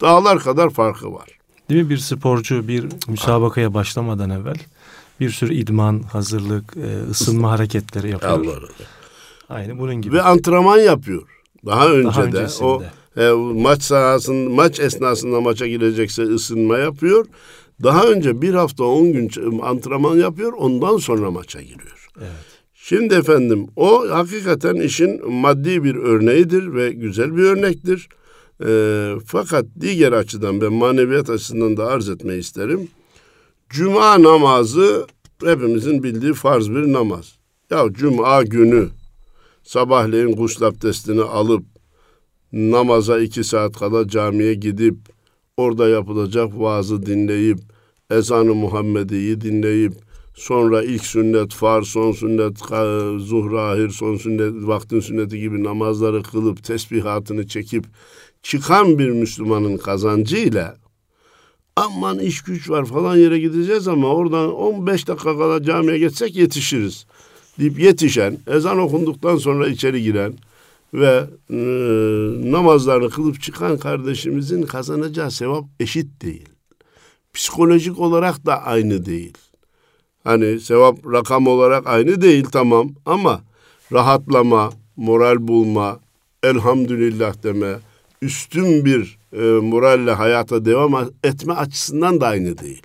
dağlar 0.00 0.38
kadar 0.38 0.70
farkı 0.70 1.12
var. 1.12 1.28
Değil 1.70 1.82
mi 1.82 1.90
bir 1.90 1.98
sporcu 1.98 2.68
bir 2.68 2.86
müsabakaya 3.08 3.74
başlamadan 3.74 4.30
evvel 4.30 4.56
bir 5.20 5.30
sürü 5.30 5.54
idman, 5.54 6.02
hazırlık, 6.02 6.76
e, 6.76 7.10
ısınma 7.10 7.50
hareketleri 7.50 8.10
yapıyor. 8.10 8.32
Allah. 8.32 8.68
Aynı 9.48 9.78
bunun 9.78 9.94
gibi. 9.94 10.14
Ve 10.14 10.22
antrenman 10.22 10.78
yapıyor. 10.78 11.22
Daha 11.66 11.88
önce 11.88 12.16
Daha 12.16 12.32
de 12.32 12.46
o 12.60 12.82
e, 13.16 13.30
maç 13.62 13.82
sahasında 13.82 14.50
maç 14.50 14.80
esnasında 14.80 15.40
maça 15.40 15.66
girecekse 15.66 16.22
ısınma 16.22 16.78
yapıyor 16.78 17.26
daha 17.82 18.06
önce 18.06 18.42
bir 18.42 18.54
hafta 18.54 18.84
on 18.84 19.12
gün 19.12 19.30
antrenman 19.62 20.16
yapıyor 20.16 20.52
ondan 20.52 20.96
sonra 20.96 21.30
maça 21.30 21.62
giriyor. 21.62 22.08
Evet. 22.18 22.30
Şimdi 22.74 23.14
efendim 23.14 23.66
o 23.76 24.10
hakikaten 24.10 24.74
işin 24.74 25.32
maddi 25.32 25.84
bir 25.84 25.94
örneğidir 25.94 26.74
ve 26.74 26.90
güzel 26.92 27.36
bir 27.36 27.42
örnektir. 27.42 28.08
E, 28.66 29.12
fakat 29.26 29.64
diğer 29.80 30.12
açıdan 30.12 30.60
ben 30.60 30.72
maneviyat 30.72 31.30
açısından 31.30 31.76
da 31.76 31.86
arz 31.86 32.08
etmeyi 32.08 32.40
isterim. 32.40 32.88
Cuma 33.68 34.22
namazı 34.22 35.06
hepimizin 35.44 36.02
bildiği 36.02 36.34
farz 36.34 36.70
bir 36.70 36.92
namaz. 36.92 37.34
Ya 37.70 37.84
cuma 37.92 38.42
günü 38.42 38.88
sabahleyin 39.62 40.36
gusül 40.36 40.66
abdestini 40.66 41.22
alıp 41.22 41.64
namaza 42.52 43.20
iki 43.20 43.44
saat 43.44 43.78
kala 43.78 44.08
camiye 44.08 44.54
gidip 44.54 44.96
orada 45.56 45.88
yapılacak 45.88 46.58
vaazı 46.60 47.06
dinleyip 47.06 47.58
ezanı 48.10 48.54
Muhammedi'yi 48.54 49.40
dinleyip 49.40 49.92
sonra 50.34 50.82
ilk 50.82 51.06
sünnet 51.06 51.52
far, 51.52 51.82
son 51.82 52.12
sünnet 52.12 52.58
zuhra, 53.20 53.70
ahir, 53.70 53.90
son 53.90 54.16
sünnet 54.16 54.66
vaktin 54.66 55.00
sünneti 55.00 55.40
gibi 55.40 55.64
namazları 55.64 56.22
kılıp 56.22 56.64
tesbihatını 56.64 57.46
çekip 57.46 57.84
çıkan 58.42 58.98
bir 58.98 59.10
Müslümanın 59.10 59.76
kazancıyla 59.76 60.76
aman 61.76 62.18
iş 62.18 62.42
güç 62.42 62.70
var 62.70 62.84
falan 62.84 63.16
yere 63.16 63.38
gideceğiz 63.38 63.88
ama 63.88 64.08
oradan 64.08 64.54
15 64.54 65.08
dakika 65.08 65.38
kala 65.38 65.62
camiye 65.62 65.98
geçsek 65.98 66.36
yetişiriz. 66.36 67.06
deyip 67.58 67.78
yetişen, 67.78 68.38
ezan 68.46 68.78
okunduktan 68.78 69.36
sonra 69.36 69.68
içeri 69.68 70.02
giren 70.02 70.34
ve 70.94 71.26
e, 71.50 71.56
namazlarını 72.52 73.10
kılıp 73.10 73.42
çıkan 73.42 73.78
kardeşimizin 73.78 74.62
kazanacağı 74.62 75.30
sevap 75.30 75.64
eşit 75.80 76.22
değil. 76.22 76.48
Psikolojik 77.32 77.98
olarak 77.98 78.46
da 78.46 78.62
aynı 78.62 79.06
değil. 79.06 79.38
Hani 80.24 80.60
sevap 80.60 80.98
rakam 81.12 81.46
olarak 81.46 81.86
aynı 81.86 82.20
değil 82.20 82.44
tamam 82.52 82.90
ama 83.06 83.40
rahatlama, 83.92 84.70
moral 84.96 85.48
bulma, 85.48 86.00
elhamdülillah 86.42 87.42
deme, 87.42 87.78
üstün 88.22 88.84
bir 88.84 89.18
e, 89.32 89.42
moralle 89.42 90.12
hayata 90.12 90.64
devam 90.64 91.10
etme 91.24 91.52
açısından 91.52 92.20
da 92.20 92.26
aynı 92.26 92.58
değil. 92.58 92.82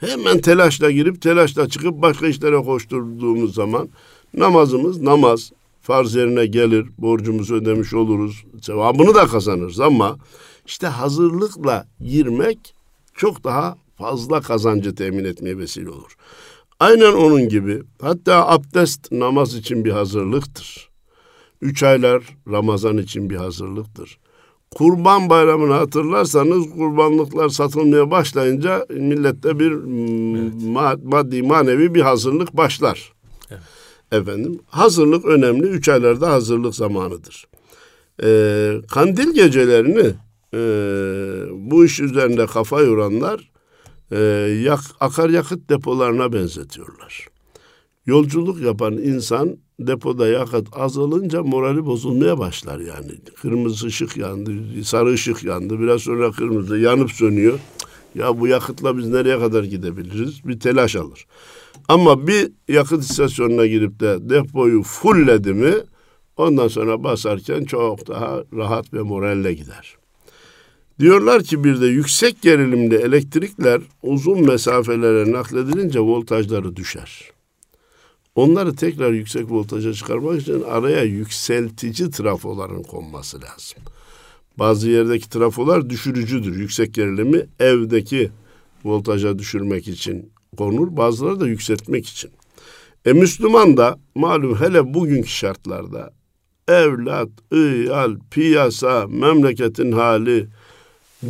Hemen 0.00 0.40
telaşla 0.40 0.90
girip 0.90 1.22
telaşla 1.22 1.68
çıkıp 1.68 2.02
başka 2.02 2.26
işlere 2.26 2.56
koşturduğumuz 2.56 3.54
zaman 3.54 3.88
namazımız 4.34 5.02
namaz, 5.02 5.52
farz 5.84 6.14
yerine 6.14 6.46
gelir, 6.46 6.86
borcumuzu 6.98 7.54
ödemiş 7.54 7.94
oluruz, 7.94 8.44
sevabını 8.62 9.14
da 9.14 9.26
kazanırız 9.26 9.80
ama 9.80 10.16
işte 10.66 10.86
hazırlıkla 10.86 11.86
girmek 12.00 12.74
çok 13.14 13.44
daha 13.44 13.76
fazla 13.98 14.40
kazancı 14.40 14.94
temin 14.94 15.24
etmeye 15.24 15.58
vesile 15.58 15.90
olur. 15.90 16.16
Aynen 16.80 17.12
onun 17.12 17.48
gibi 17.48 17.82
hatta 18.02 18.48
abdest 18.48 19.12
namaz 19.12 19.54
için 19.54 19.84
bir 19.84 19.90
hazırlıktır. 19.90 20.90
Üç 21.60 21.82
aylar 21.82 22.36
Ramazan 22.50 22.98
için 22.98 23.30
bir 23.30 23.36
hazırlıktır. 23.36 24.18
Kurban 24.74 25.30
bayramını 25.30 25.72
hatırlarsanız 25.72 26.70
kurbanlıklar 26.70 27.48
satılmaya 27.48 28.10
başlayınca 28.10 28.86
millette 28.90 29.58
bir 29.58 29.72
evet. 29.72 31.04
maddi 31.04 31.42
manevi 31.42 31.94
bir 31.94 32.00
hazırlık 32.00 32.56
başlar. 32.56 33.12
Evet. 33.50 33.62
Efendim 34.12 34.60
hazırlık 34.66 35.24
önemli. 35.24 35.66
Üç 35.66 35.88
aylarda 35.88 36.30
hazırlık 36.30 36.74
zamanıdır. 36.74 37.46
Ee, 38.22 38.80
kandil 38.90 39.34
gecelerini 39.34 40.14
e, 40.54 40.58
bu 41.52 41.84
iş 41.84 42.00
üzerinde 42.00 42.46
kafa 42.46 42.80
yoranlar 42.80 43.50
e, 44.10 44.18
yak, 44.64 44.80
akaryakıt 45.00 45.70
depolarına 45.70 46.32
benzetiyorlar. 46.32 47.28
Yolculuk 48.06 48.60
yapan 48.60 48.92
insan 48.92 49.56
depoda 49.80 50.28
yakıt 50.28 50.68
azalınca 50.72 51.42
morali 51.42 51.86
bozulmaya 51.86 52.38
başlar 52.38 52.80
yani. 52.80 53.10
Kırmızı 53.42 53.86
ışık 53.86 54.16
yandı, 54.16 54.52
sarı 54.84 55.12
ışık 55.12 55.44
yandı, 55.44 55.80
biraz 55.80 56.02
sonra 56.02 56.30
kırmızı 56.30 56.78
yanıp 56.78 57.10
sönüyor. 57.10 57.58
Ya 58.14 58.40
bu 58.40 58.46
yakıtla 58.46 58.98
biz 58.98 59.08
nereye 59.08 59.38
kadar 59.38 59.64
gidebiliriz? 59.64 60.44
Bir 60.44 60.60
telaş 60.60 60.96
alır. 60.96 61.26
Ama 61.88 62.26
bir 62.26 62.52
yakıt 62.68 63.04
istasyonuna 63.04 63.66
girip 63.66 64.00
de 64.00 64.30
depoyu 64.30 64.82
fullledi 64.82 65.52
mi 65.52 65.74
ondan 66.36 66.68
sonra 66.68 67.04
basarken 67.04 67.64
çok 67.64 68.08
daha 68.08 68.42
rahat 68.52 68.94
ve 68.94 69.02
moralle 69.02 69.54
gider. 69.54 69.96
Diyorlar 70.98 71.42
ki 71.42 71.64
bir 71.64 71.80
de 71.80 71.86
yüksek 71.86 72.42
gerilimli 72.42 72.94
elektrikler 72.94 73.82
uzun 74.02 74.40
mesafelere 74.40 75.32
nakledilince 75.32 76.00
voltajları 76.00 76.76
düşer. 76.76 77.30
Onları 78.34 78.76
tekrar 78.76 79.12
yüksek 79.12 79.50
voltaja 79.50 79.92
çıkarmak 79.92 80.40
için 80.40 80.62
araya 80.62 81.02
yükseltici 81.02 82.10
trafoların 82.10 82.82
konması 82.82 83.36
lazım. 83.36 83.78
Bazı 84.58 84.90
yerdeki 84.90 85.30
trafolar 85.30 85.90
düşürücüdür. 85.90 86.56
Yüksek 86.56 86.94
gerilimi 86.94 87.46
evdeki 87.60 88.30
voltaja 88.84 89.38
düşürmek 89.38 89.88
için 89.88 90.32
konur. 90.54 90.96
Bazıları 90.96 91.40
da 91.40 91.46
yükseltmek 91.46 92.06
için. 92.06 92.30
E 93.04 93.12
Müslüman 93.12 93.76
da 93.76 93.98
malum 94.14 94.60
hele 94.60 94.94
bugünkü 94.94 95.28
şartlarda 95.28 96.12
evlat, 96.68 97.28
iyal, 97.52 98.16
piyasa, 98.30 99.06
memleketin 99.06 99.92
hali, 99.92 100.46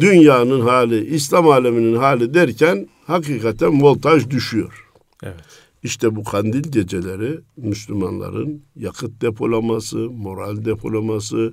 dünyanın 0.00 0.60
hali, 0.60 1.06
İslam 1.06 1.48
aleminin 1.48 1.96
hali 1.96 2.34
derken 2.34 2.88
hakikaten 3.06 3.82
voltaj 3.82 4.30
düşüyor. 4.30 4.88
Evet. 5.22 5.64
İşte 5.82 6.16
bu 6.16 6.24
kandil 6.24 6.72
geceleri 6.72 7.40
Müslümanların 7.56 8.62
yakıt 8.76 9.22
depolaması, 9.22 9.98
moral 9.98 10.64
depolaması, 10.64 11.52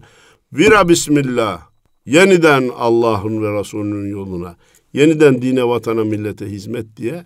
vira 0.53 0.89
bismillah, 0.89 1.61
yeniden 2.05 2.69
Allah'ın 2.77 3.41
ve 3.41 3.59
Resulünün 3.59 4.09
yoluna, 4.09 4.55
yeniden 4.93 5.41
dine, 5.41 5.67
vatana, 5.67 6.03
millete 6.03 6.45
hizmet 6.45 6.97
diye 6.97 7.25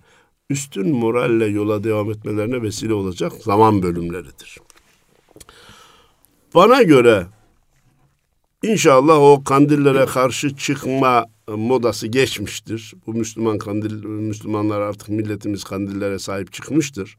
üstün 0.50 0.96
moralle 0.96 1.46
yola 1.46 1.84
devam 1.84 2.12
etmelerine 2.12 2.62
vesile 2.62 2.94
olacak 2.94 3.34
zaman 3.44 3.84
bölümleridir. 3.84 4.58
Bana 6.56 6.82
göre 6.82 7.28
inşallah 8.64 9.18
o 9.20 9.44
kandillere 9.44 10.06
karşı 10.06 10.56
çıkma 10.56 11.26
modası 11.48 12.08
geçmiştir. 12.08 12.94
Bu 13.08 13.14
Müslüman 13.14 13.58
kandil, 13.58 14.04
Müslümanlar 14.06 14.82
artık 14.82 15.10
milletimiz 15.10 15.64
kandillere 15.64 16.20
sahip 16.20 16.54
çıkmıştır. 16.54 17.18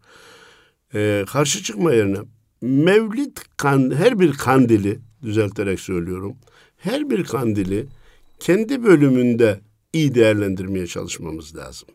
Ee, 0.95 1.25
karşı 1.29 1.63
çıkma 1.63 1.93
yerine 1.93 2.19
Mevlid 2.61 3.37
kan, 3.57 3.95
her 3.95 4.21
bir 4.21 4.33
kandili 4.33 4.99
düzelterek 5.23 5.81
söylüyorum. 5.81 6.37
Her 6.77 7.11
bir 7.11 7.25
kandili 7.25 7.87
kendi 8.41 8.85
bölümünde 8.85 9.61
iyi 9.97 10.15
değerlendirmeye 10.15 10.87
çalışmamız 10.87 11.57
lazım. 11.57 11.89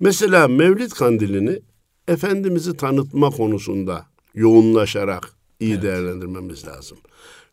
Mesela 0.00 0.48
Mevlid 0.48 0.90
kandilini 0.90 1.60
Efendimiz'i 2.08 2.76
tanıtma 2.76 3.30
konusunda 3.30 4.06
yoğunlaşarak 4.34 5.30
iyi 5.60 5.72
evet. 5.72 5.82
değerlendirmemiz 5.82 6.66
lazım. 6.66 6.98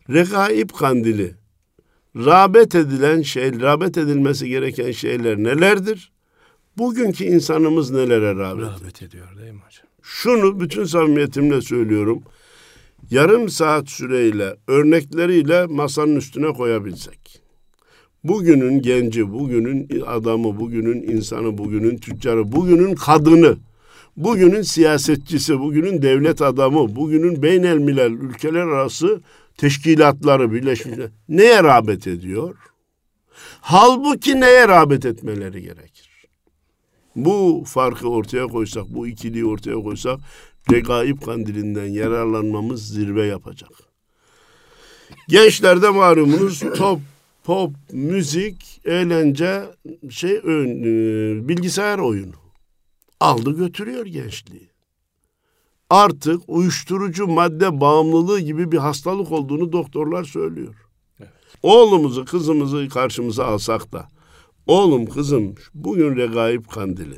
Regaib 0.10 0.70
kandili 0.70 1.36
rağbet 2.15 2.75
edilen 2.75 3.22
şey, 3.22 3.62
rağbet 3.62 3.98
edilmesi 3.98 4.50
gereken 4.50 4.91
şeyler 4.91 5.38
nelerdir? 5.38 6.11
Bugünkü 6.77 7.24
insanımız 7.24 7.92
nelere 7.92 8.35
rağbet, 8.35 8.66
rağbet 8.66 9.01
ediyor 9.01 9.37
değil 9.37 9.51
mi 9.51 9.61
hocam? 9.66 9.85
Şunu 10.01 10.59
bütün 10.59 10.83
samimiyetimle 10.83 11.61
söylüyorum. 11.61 12.24
Yarım 13.09 13.50
saat 13.50 13.90
süreyle, 13.90 14.55
örnekleriyle 14.68 15.66
masanın 15.66 16.16
üstüne 16.16 16.53
koyabilsek. 16.53 17.40
Bugünün 18.24 18.81
genci, 18.81 19.34
bugünün 19.34 20.01
adamı, 20.07 20.60
bugünün 20.60 21.01
insanı, 21.01 21.57
bugünün 21.57 21.98
tüccarı, 21.98 22.51
bugünün 22.51 22.96
kadını, 22.96 23.57
bugünün 24.18 24.62
siyasetçisi, 24.62 25.60
bugünün 25.60 26.01
devlet 26.01 26.42
adamı, 26.42 26.96
bugünün 26.96 27.42
beynel 27.42 27.77
milel 27.77 28.12
ülkeler 28.12 28.60
arası 28.60 29.22
teşkilatları, 29.57 30.53
birleşmişler 30.53 31.10
neye 31.29 31.64
rağbet 31.64 32.07
ediyor? 32.07 32.55
Halbuki 33.62 34.42
neye 34.42 34.68
rağbet 34.68 35.05
etmeleri 35.05 35.62
gerekir? 35.62 36.27
Bu 37.16 37.64
farkı 37.68 38.10
ortaya 38.10 38.48
koysak, 38.48 38.84
bu 38.90 39.07
ikiliyi 39.07 39.46
ortaya 39.46 39.75
koysak 39.75 40.20
regaib 40.72 41.22
kandilinden 41.22 41.86
yararlanmamız 41.86 42.88
zirve 42.88 43.25
yapacak. 43.25 43.72
Gençlerde 45.27 45.90
malumunuz 45.90 46.60
top, 46.77 47.00
pop, 47.43 47.71
müzik, 47.91 48.81
eğlence, 48.85 49.63
şey 50.09 50.31
e, 50.31 50.43
bilgisayar 51.47 51.99
oyunu. 51.99 52.35
Aldı 53.19 53.57
götürüyor 53.57 54.05
gençliği 54.05 54.71
artık 55.91 56.41
uyuşturucu 56.47 57.27
madde 57.27 57.81
bağımlılığı 57.81 58.39
gibi 58.39 58.71
bir 58.71 58.77
hastalık 58.77 59.31
olduğunu 59.31 59.71
doktorlar 59.71 60.23
söylüyor. 60.23 60.75
Evet. 61.19 61.29
Oğlumuzu, 61.63 62.25
kızımızı 62.25 62.89
karşımıza 62.89 63.45
alsak 63.45 63.91
da 63.91 64.07
oğlum 64.67 65.05
kızım 65.05 65.55
bugün 65.73 66.15
regaib 66.15 66.65
kandili. 66.65 67.17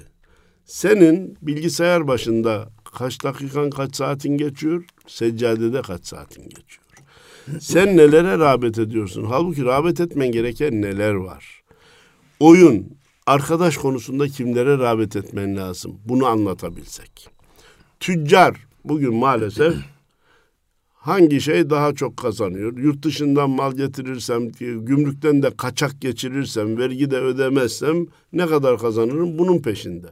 Senin 0.65 1.37
bilgisayar 1.41 2.07
başında 2.07 2.69
kaç 2.93 3.23
dakikan 3.23 3.69
kaç 3.69 3.95
saatin 3.95 4.37
geçiyor? 4.37 4.85
Seccadede 5.07 5.81
kaç 5.81 6.05
saatin 6.05 6.43
geçiyor? 6.43 6.82
Sen 7.59 7.97
nelere 7.97 8.39
rağbet 8.39 8.79
ediyorsun? 8.79 9.23
Halbuki 9.23 9.65
rağbet 9.65 9.99
etmen 9.99 10.31
gereken 10.31 10.81
neler 10.81 11.13
var? 11.13 11.63
Oyun, 12.39 12.87
arkadaş 13.25 13.77
konusunda 13.77 14.27
kimlere 14.27 14.77
rağbet 14.77 15.15
etmen 15.15 15.57
lazım? 15.57 15.99
Bunu 16.05 16.25
anlatabilsek 16.25 17.33
tüccar 18.03 18.55
bugün 18.85 19.15
maalesef 19.15 19.73
hangi 20.93 21.41
şey 21.41 21.69
daha 21.69 21.93
çok 21.93 22.17
kazanıyor? 22.17 22.77
Yurt 22.77 23.03
dışından 23.03 23.49
mal 23.49 23.73
getirirsem, 23.73 24.51
gümrükten 24.59 25.43
de 25.43 25.49
kaçak 25.57 26.01
geçirirsem, 26.01 26.77
vergi 26.77 27.11
de 27.11 27.17
ödemezsem 27.17 28.07
ne 28.33 28.47
kadar 28.47 28.77
kazanırım? 28.77 29.37
Bunun 29.37 29.59
peşinde. 29.59 30.07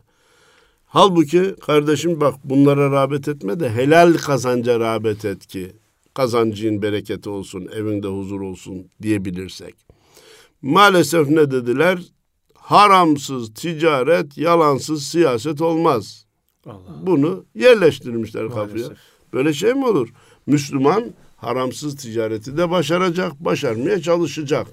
Halbuki 0.86 1.56
kardeşim 1.66 2.22
bak 2.22 2.36
bunlara 2.44 2.92
rağbet 2.92 3.28
etme 3.28 3.60
de 3.60 3.70
helal 3.70 4.14
kazanca 4.14 4.80
rağbet 4.80 5.26
et 5.26 5.48
ki 5.48 5.72
kazancın 6.14 6.82
bereketi 6.82 7.30
olsun, 7.30 7.68
evinde 7.76 8.08
huzur 8.08 8.42
olsun 8.42 8.88
diyebilirsek. 9.02 9.76
Maalesef 10.62 11.30
ne 11.30 11.52
dediler? 11.52 12.00
Haramsız 12.54 13.54
ticaret, 13.54 14.38
yalansız 14.38 15.04
siyaset 15.04 15.62
olmaz. 15.62 16.26
Allah. 16.66 17.06
Bunu 17.06 17.46
yerleştirmişler 17.56 18.44
Maalesef. 18.44 18.82
kafaya. 18.82 18.98
Böyle 19.34 19.54
şey 19.54 19.74
mi 19.74 19.86
olur? 19.88 20.10
Müslüman 20.48 21.04
haramsız 21.38 21.96
ticareti 21.96 22.58
de 22.58 22.70
başaracak, 22.70 23.40
başarmaya 23.40 24.02
çalışacak. 24.02 24.68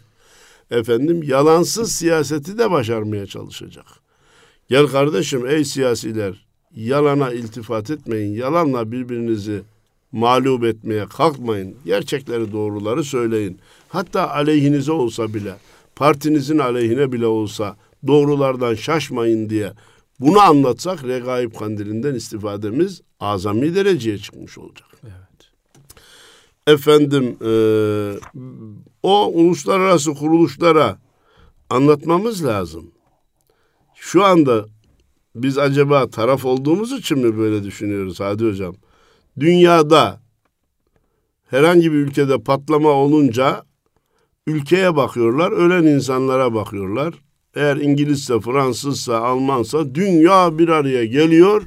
Efendim 0.70 1.22
yalansız 1.22 1.92
siyaseti 1.92 2.58
de 2.58 2.70
başarmaya 2.70 3.26
çalışacak. 3.26 3.86
Gel 4.68 4.86
kardeşim 4.86 5.46
ey 5.46 5.64
siyasiler 5.64 6.46
yalana 6.74 7.32
iltifat 7.32 7.90
etmeyin. 7.90 8.34
Yalanla 8.34 8.92
birbirinizi 8.92 9.62
mağlup 10.12 10.64
etmeye 10.64 11.06
kalkmayın. 11.06 11.74
Gerçekleri 11.84 12.52
doğruları 12.52 13.04
söyleyin. 13.04 13.58
Hatta 13.88 14.30
aleyhinize 14.30 14.92
olsa 14.92 15.34
bile 15.34 15.54
partinizin 15.96 16.58
aleyhine 16.58 17.12
bile 17.12 17.26
olsa 17.26 17.76
doğrulardan 18.06 18.74
şaşmayın 18.74 19.50
diye 19.50 19.72
bunu 20.20 20.40
anlatsak 20.40 21.04
regaib 21.04 21.54
kandilinden 21.54 22.14
istifademiz 22.14 23.02
azami 23.20 23.74
dereceye 23.74 24.18
çıkmış 24.18 24.58
olacak. 24.58 24.88
Evet. 25.04 25.50
Efendim 26.66 27.36
e, 27.44 27.52
o 29.02 29.26
uluslararası 29.26 30.14
kuruluşlara 30.14 30.98
anlatmamız 31.70 32.44
lazım. 32.44 32.90
Şu 33.94 34.24
anda 34.24 34.66
biz 35.34 35.58
acaba 35.58 36.10
taraf 36.10 36.44
olduğumuz 36.44 36.92
için 36.92 37.18
mi 37.18 37.38
böyle 37.38 37.64
düşünüyoruz 37.64 38.20
Hadi 38.20 38.44
Hocam? 38.44 38.74
Dünyada 39.40 40.20
herhangi 41.50 41.92
bir 41.92 41.96
ülkede 41.96 42.38
patlama 42.38 42.88
olunca 42.88 43.62
ülkeye 44.46 44.96
bakıyorlar, 44.96 45.52
ölen 45.52 45.86
insanlara 45.86 46.54
bakıyorlar. 46.54 47.14
Eğer 47.54 47.76
İngilizse, 47.76 48.40
Fransızsa, 48.40 49.18
Almansa 49.18 49.94
dünya 49.94 50.58
bir 50.58 50.68
araya 50.68 51.04
geliyor. 51.04 51.62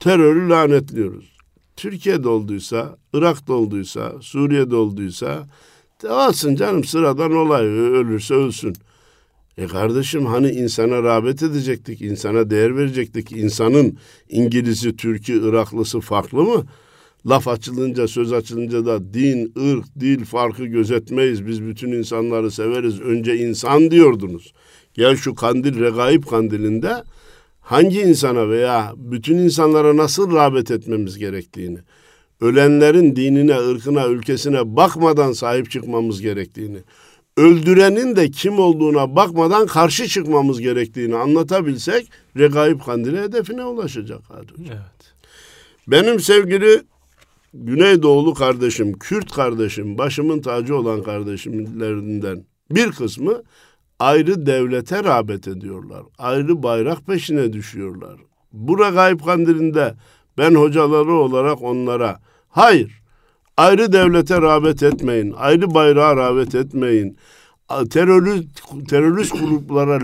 Terörü 0.00 0.48
lanetliyoruz. 0.48 1.36
Türkiye'de 1.76 2.28
olduysa, 2.28 2.96
Irak'ta 3.12 3.52
olduysa, 3.52 4.12
Suriye'de 4.20 4.76
olduysa 4.76 5.46
olsun 6.04 6.54
canım 6.54 6.84
sıradan 6.84 7.32
olay 7.32 7.64
ölürse 7.66 8.34
ölsün. 8.34 8.76
E 9.58 9.66
kardeşim 9.66 10.26
hani 10.26 10.50
insana 10.50 11.02
rağbet 11.02 11.42
edecektik, 11.42 12.02
insana 12.02 12.50
değer 12.50 12.76
verecektik. 12.76 13.32
İnsanın 13.32 13.98
İngiliz'i, 14.28 14.96
Türk'ü, 14.96 15.48
Iraklısı 15.48 16.00
farklı 16.00 16.42
mı? 16.42 16.66
Laf 17.26 17.48
açılınca, 17.48 18.08
söz 18.08 18.32
açılınca 18.32 18.86
da 18.86 19.14
din, 19.14 19.52
ırk, 19.58 19.84
dil 20.00 20.24
farkı 20.24 20.64
gözetmeyiz. 20.64 21.46
Biz 21.46 21.62
bütün 21.66 21.92
insanları 21.92 22.50
severiz. 22.50 23.00
Önce 23.00 23.36
insan 23.36 23.90
diyordunuz. 23.90 24.52
Gel 24.94 25.16
şu 25.16 25.34
kandil, 25.34 25.80
regaib 25.80 26.24
kandilinde 26.24 26.94
hangi 27.60 28.00
insana 28.00 28.48
veya 28.48 28.92
bütün 28.96 29.38
insanlara 29.38 29.96
nasıl 29.96 30.34
rağbet 30.34 30.70
etmemiz 30.70 31.18
gerektiğini, 31.18 31.78
ölenlerin 32.40 33.16
dinine, 33.16 33.56
ırkına, 33.56 34.06
ülkesine 34.06 34.76
bakmadan 34.76 35.32
sahip 35.32 35.70
çıkmamız 35.70 36.20
gerektiğini, 36.20 36.78
öldürenin 37.36 38.16
de 38.16 38.30
kim 38.30 38.58
olduğuna 38.58 39.16
bakmadan 39.16 39.66
karşı 39.66 40.08
çıkmamız 40.08 40.60
gerektiğini 40.60 41.16
anlatabilsek 41.16 42.10
regaib 42.36 42.80
kandili 42.80 43.20
hedefine 43.20 43.64
ulaşacak. 43.64 44.20
Hadi 44.28 44.52
hocam. 44.52 44.66
Evet. 44.76 45.14
Benim 45.88 46.20
sevgili 46.20 46.82
Güneydoğulu 47.64 48.34
kardeşim, 48.34 48.92
Kürt 48.92 49.32
kardeşim, 49.32 49.98
başımın 49.98 50.40
tacı 50.40 50.76
olan 50.76 51.02
kardeşimlerinden 51.02 52.44
bir 52.70 52.92
kısmı 52.92 53.42
ayrı 53.98 54.46
devlete 54.46 55.04
rağbet 55.04 55.48
ediyorlar. 55.48 56.02
Ayrı 56.18 56.62
bayrak 56.62 57.06
peşine 57.06 57.52
düşüyorlar. 57.52 58.16
Bu 58.52 58.78
regaib 58.78 59.20
kandilinde 59.20 59.94
ben 60.38 60.54
hocaları 60.54 61.12
olarak 61.12 61.62
onlara 61.62 62.20
hayır 62.48 63.02
ayrı 63.56 63.92
devlete 63.92 64.42
rağbet 64.42 64.82
etmeyin, 64.82 65.34
ayrı 65.36 65.74
bayrağa 65.74 66.16
rağbet 66.16 66.54
etmeyin, 66.54 67.16
terörist, 67.90 68.48
terörist 68.88 69.32
gruplara 69.32 70.00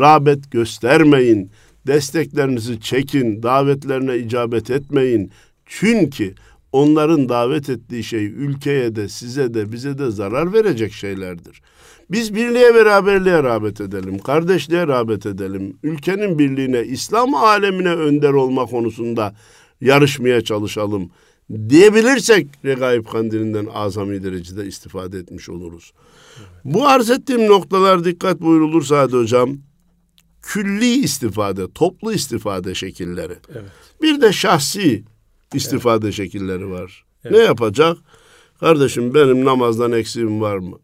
rağbet 0.00 0.50
göstermeyin, 0.50 1.50
desteklerinizi 1.86 2.80
çekin, 2.80 3.42
davetlerine 3.42 4.18
icabet 4.18 4.70
etmeyin. 4.70 5.30
Çünkü 5.66 6.34
onların 6.72 7.28
davet 7.28 7.70
ettiği 7.70 8.04
şey 8.04 8.26
ülkeye 8.26 8.96
de 8.96 9.08
size 9.08 9.54
de 9.54 9.72
bize 9.72 9.98
de 9.98 10.10
zarar 10.10 10.52
verecek 10.52 10.92
şeylerdir. 10.92 11.62
Biz 12.10 12.34
birliğe 12.34 12.74
beraberliğe 12.74 13.42
rağbet 13.42 13.80
edelim, 13.80 14.18
kardeşliğe 14.18 14.86
rağbet 14.86 15.26
edelim. 15.26 15.76
Ülkenin 15.82 16.38
birliğine, 16.38 16.82
İslam 16.82 17.34
alemine 17.34 17.94
önder 17.94 18.32
olma 18.32 18.66
konusunda 18.66 19.34
yarışmaya 19.80 20.40
çalışalım 20.40 21.10
diyebilirsek 21.68 22.46
regaib 22.64 23.06
kandilinden 23.06 23.66
azami 23.74 24.24
derecede 24.24 24.66
istifade 24.66 25.18
etmiş 25.18 25.48
oluruz. 25.48 25.92
Bu 26.64 26.86
arz 26.86 27.10
ettiğim 27.10 27.46
noktalar 27.46 28.04
dikkat 28.04 28.40
buyurulursa 28.40 28.98
hadi 28.98 29.16
hocam 29.16 29.56
külli 30.42 30.94
istifade, 30.94 31.72
toplu 31.72 32.12
istifade 32.12 32.74
şekilleri. 32.74 33.34
Evet. 33.52 33.70
Bir 34.02 34.20
de 34.20 34.32
şahsi 34.32 35.04
istifade 35.54 36.06
evet. 36.06 36.14
şekilleri 36.14 36.70
var. 36.70 37.04
Evet. 37.24 37.36
Ne 37.36 37.42
yapacak? 37.42 37.98
Kardeşim 38.60 39.14
benim 39.14 39.44
namazdan 39.44 39.92
eksiğim 39.92 40.40
var 40.40 40.58
mı? 40.58 40.78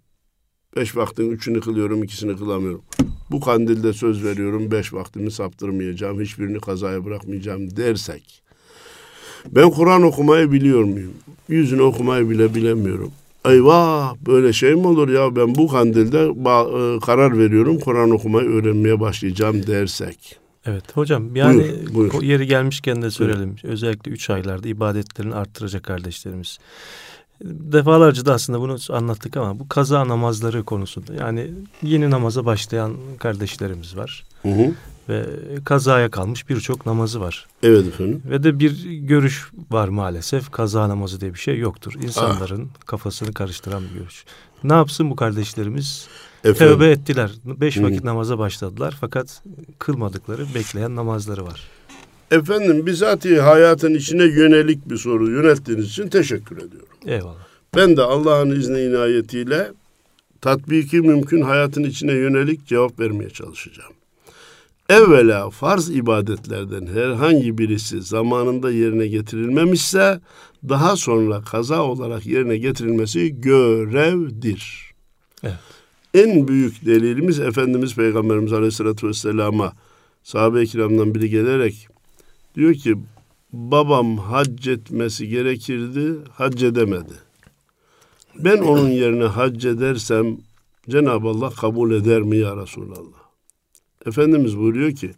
Beş 0.77 0.96
vaktin 0.96 1.31
üçünü 1.31 1.61
kılıyorum, 1.61 2.05
ikisini 2.05 2.37
kılamıyorum. 2.37 2.83
Bu 3.31 3.40
kandilde 3.40 3.92
söz 3.92 4.24
veriyorum, 4.24 4.70
beş 4.70 4.92
vaktimi 4.92 5.31
saptırmayacağım, 5.31 6.20
hiçbirini 6.20 6.61
kazaya 6.61 7.05
bırakmayacağım 7.05 7.77
dersek. 7.77 8.42
Ben 9.46 9.70
Kur'an 9.70 10.03
okumayı 10.03 10.53
biliyor 10.53 10.85
muyum? 10.85 11.12
Yüzünü 11.48 11.83
okumayı 11.83 12.31
bile 12.31 12.55
bilemiyorum. 12.55 13.12
Eyvah 13.44 14.14
böyle 14.27 14.53
şey 14.53 14.74
mi 14.74 14.87
olur 14.87 15.09
ya 15.09 15.37
ben 15.37 15.55
bu 15.55 15.68
kandilde 15.68 16.18
e, 16.18 17.00
karar 17.00 17.38
veriyorum 17.38 17.79
Kur'an 17.81 18.11
okumayı 18.11 18.48
öğrenmeye 18.48 19.00
başlayacağım 19.00 19.66
dersek. 19.66 20.44
Evet 20.66 20.96
hocam 20.96 21.37
yani 21.37 21.74
buyur, 21.94 22.12
buyur. 22.12 22.22
yeri 22.22 22.46
gelmişken 22.46 23.03
de 23.03 23.11
söyleyelim. 23.11 23.57
Buyur. 23.62 23.72
Özellikle 23.74 24.11
üç 24.11 24.31
aylarda 24.31 24.68
ibadetlerini 24.68 25.35
arttıracak 25.35 25.83
kardeşlerimiz. 25.83 26.59
Defalarca 27.44 28.27
da 28.27 28.35
aslında 28.35 28.61
bunu 28.61 28.77
anlattık 28.90 29.37
ama 29.37 29.59
bu 29.59 29.68
kaza 29.68 30.09
namazları 30.09 30.64
konusunda 30.64 31.14
yani 31.14 31.50
yeni 31.83 32.11
namaza 32.11 32.44
başlayan 32.44 32.94
kardeşlerimiz 33.18 33.96
var. 33.96 34.24
Hı 34.42 34.48
hı. 34.48 34.72
Ve 35.09 35.24
kazaya 35.64 36.11
kalmış 36.11 36.48
birçok 36.48 36.87
namazı 36.87 37.20
var. 37.20 37.46
Evet 37.62 37.87
efendim. 37.87 38.22
Ve 38.31 38.42
de 38.42 38.59
bir 38.59 38.85
görüş 38.90 39.50
var 39.70 39.88
maalesef. 39.88 40.50
Kaza 40.50 40.88
namazı 40.88 41.20
diye 41.20 41.35
bir 41.35 41.38
şey 41.38 41.59
yoktur. 41.59 41.92
İnsanların 42.03 42.70
ah. 42.77 42.87
kafasını 42.87 43.33
karıştıran 43.35 43.83
bir 43.83 43.98
görüş. 43.98 44.24
Ne 44.64 44.72
yapsın 44.72 45.11
bu 45.11 45.16
kardeşlerimiz? 45.16 46.09
Efendim? 46.45 46.77
Tövbe 46.77 46.91
ettiler. 46.91 47.31
Beş 47.45 47.83
vakit 47.83 48.03
Hı. 48.03 48.07
namaza 48.07 48.39
başladılar. 48.39 48.97
Fakat 49.01 49.43
kılmadıkları, 49.79 50.47
bekleyen 50.55 50.97
namazları 50.97 51.47
var. 51.47 51.69
Efendim 52.31 52.87
bizatihi 52.87 53.41
hayatın 53.41 53.95
içine 53.95 54.25
yönelik 54.25 54.91
bir 54.91 54.97
soru 54.97 55.31
yönelttiğiniz 55.31 55.87
için 55.87 56.09
teşekkür 56.09 56.57
ediyorum. 56.57 56.89
Eyvallah. 57.07 57.47
Ben 57.77 57.97
de 57.97 58.03
Allah'ın 58.03 58.51
izni 58.51 58.81
inayetiyle 58.81 59.73
tatbiki 60.41 61.01
mümkün 61.01 61.43
hayatın 61.43 61.83
içine 61.83 62.13
yönelik 62.13 62.67
cevap 62.67 63.01
vermeye 63.01 63.31
çalışacağım. 63.31 63.93
Evvela 64.89 65.51
farz 65.51 65.91
ibadetlerden 65.91 66.87
herhangi 66.87 67.59
birisi 67.59 68.03
zamanında 68.03 68.71
yerine 68.71 69.07
getirilmemişse 69.07 70.21
daha 70.69 70.97
sonra 70.97 71.41
kaza 71.43 71.83
olarak 71.83 72.27
yerine 72.27 72.57
getirilmesi 72.57 73.41
görevdir. 73.41 74.93
Evet. 75.43 75.55
En 76.14 76.48
büyük 76.48 76.87
delilimiz 76.87 77.40
Efendimiz 77.40 77.94
Peygamberimiz 77.94 78.53
Aleyhisselatü 78.53 79.09
Vesselam'a 79.09 79.72
sahabe-i 80.22 80.66
kiramdan 80.66 81.14
biri 81.14 81.31
gelerek 81.31 81.88
diyor 82.55 82.74
ki 82.74 82.94
babam 83.53 84.18
hac 84.18 84.68
etmesi 84.68 85.29
gerekirdi, 85.29 86.14
hac 86.33 86.62
edemedi. 86.62 87.14
Ben 88.38 88.59
onun 88.59 88.88
yerine 88.88 89.24
hac 89.24 89.64
edersem 89.64 90.37
Cenab-ı 90.88 91.29
Allah 91.29 91.50
kabul 91.50 91.92
eder 91.92 92.22
mi 92.22 92.37
ya 92.37 92.57
Resulallah? 92.57 93.24
Efendimiz 94.07 94.59
buyuruyor 94.59 94.92
ki 94.92 95.11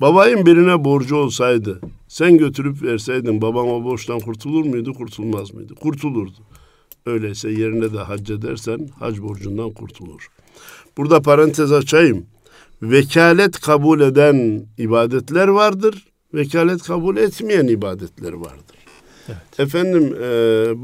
babayın 0.00 0.46
birine 0.46 0.84
borcu 0.84 1.16
olsaydı 1.16 1.80
sen 2.08 2.38
götürüp 2.38 2.82
verseydin 2.82 3.42
babam 3.42 3.68
o 3.68 3.84
borçtan 3.84 4.20
kurtulur 4.20 4.64
muydu 4.64 4.94
kurtulmaz 4.94 5.54
mıydı? 5.54 5.74
Kurtulurdu. 5.74 6.38
Öyleyse 7.06 7.50
yerine 7.50 7.92
de 7.92 7.98
hac 7.98 8.30
edersen 8.30 8.88
hac 8.98 9.18
borcundan 9.18 9.70
kurtulur. 9.70 10.28
Burada 10.96 11.22
parantez 11.22 11.72
açayım. 11.72 12.26
Vekalet 12.82 13.60
kabul 13.60 14.00
eden 14.00 14.66
ibadetler 14.78 15.48
vardır. 15.48 16.04
Vekalet 16.34 16.82
kabul 16.82 17.16
etmeyen 17.16 17.66
ibadetler 17.66 18.32
vardır. 18.32 18.76
Evet. 19.28 19.60
Efendim 19.60 20.16
e, 20.22 20.28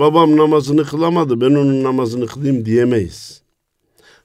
babam 0.00 0.36
namazını 0.36 0.84
kılamadı 0.84 1.40
ben 1.40 1.54
onun 1.54 1.82
namazını 1.82 2.26
kılayım 2.26 2.64
diyemeyiz. 2.64 3.42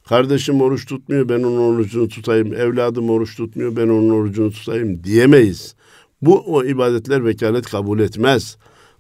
Kardeşim 0.10 0.62
oruç 0.62 0.86
tutmuyor 0.86 1.30
ben 1.30 1.44
onun 1.44 1.58
orucunu 1.58 2.08
tutayım. 2.08 2.54
Evladım 2.54 3.10
oruç 3.10 3.36
tutmuyor 3.36 3.76
ben 3.76 3.88
onun 3.88 4.10
orucunu 4.10 4.52
tutayım 4.52 5.04
diyemeyiz. 5.04 5.76
Bu 6.22 6.56
o 6.56 6.64
ibadetler 6.64 7.26
vekalet 7.26 7.66
kabul 7.66 8.00
etmez. 8.00 8.58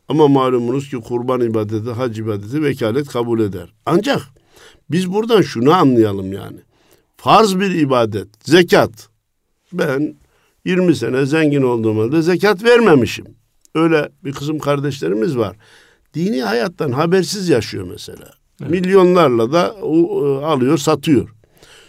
Ama 0.08 0.28
malumunuz 0.28 0.90
ki 0.90 0.98
kurban 0.98 1.42
ibadeti, 1.42 1.92
hac 1.92 2.20
ibadeti 2.20 2.64
vekalet 2.64 3.08
kabul 3.08 3.40
eder. 3.40 3.74
Ancak 3.86 4.22
biz 4.92 5.14
buradan 5.14 5.42
şunu 5.42 5.74
anlayalım 5.74 6.34
yani. 6.34 6.60
Farz 7.18 7.60
bir 7.60 7.72
ibadet, 7.72 8.28
zekat. 8.44 9.10
Ben 9.74 10.16
20 10.66 10.96
sene 10.96 11.26
zengin 11.26 11.62
olduğum 11.62 12.02
halde 12.02 12.22
zekat 12.22 12.64
vermemişim. 12.64 13.26
Öyle 13.76 14.10
bir 14.24 14.34
kızım 14.34 14.60
kardeşlerimiz 14.60 15.38
var. 15.38 15.56
Dini 16.14 16.42
hayattan 16.42 16.92
habersiz 16.92 17.50
yaşıyor 17.50 17.88
mesela. 17.92 18.32
Evet. 18.62 18.72
Milyonlarla 18.72 19.52
da 19.52 19.76
e, 19.82 20.46
alıyor, 20.46 20.78
satıyor. 20.78 21.30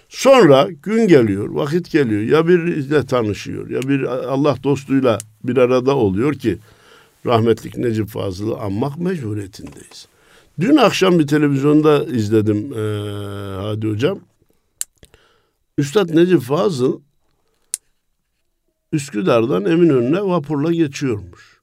Sonra 0.08 0.68
gün 0.82 1.08
geliyor, 1.08 1.48
vakit 1.48 1.90
geliyor. 1.90 2.22
Ya 2.22 2.48
biriyle 2.48 3.06
tanışıyor, 3.06 3.70
ya 3.70 3.82
bir 3.82 4.02
Allah 4.02 4.56
dostuyla 4.64 5.18
bir 5.44 5.56
arada 5.56 5.96
oluyor 5.96 6.34
ki 6.34 6.58
rahmetlik 7.26 7.76
Necip 7.76 8.08
Fazıl'ı 8.08 8.58
anmak 8.58 8.98
mecburiyetindeyiz. 8.98 10.08
Dün 10.60 10.76
akşam 10.76 11.18
bir 11.18 11.26
televizyonda 11.26 12.04
izledim 12.04 12.72
ee, 12.72 12.78
Hadi 13.56 13.88
Hocam. 13.88 14.20
Üstad 15.78 16.16
Necip 16.16 16.40
Fazıl 16.40 17.00
Üsküdar'dan 18.92 19.64
Eminönü'ne 19.64 20.22
vapurla 20.22 20.72
geçiyormuş. 20.72 21.60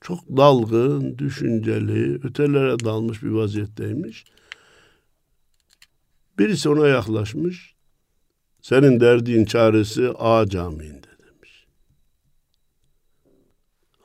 Çok 0.00 0.28
dalgın, 0.36 1.18
düşünceli, 1.18 2.14
ötelere 2.26 2.78
dalmış 2.80 3.22
bir 3.22 3.28
vaziyetteymiş. 3.28 4.24
Birisi 6.38 6.68
ona 6.68 6.86
yaklaşmış. 6.86 7.74
Senin 8.62 9.00
derdin 9.00 9.44
çaresi 9.44 10.10
A 10.18 10.48
Camii'nde 10.48 11.08
demiş. 11.26 11.66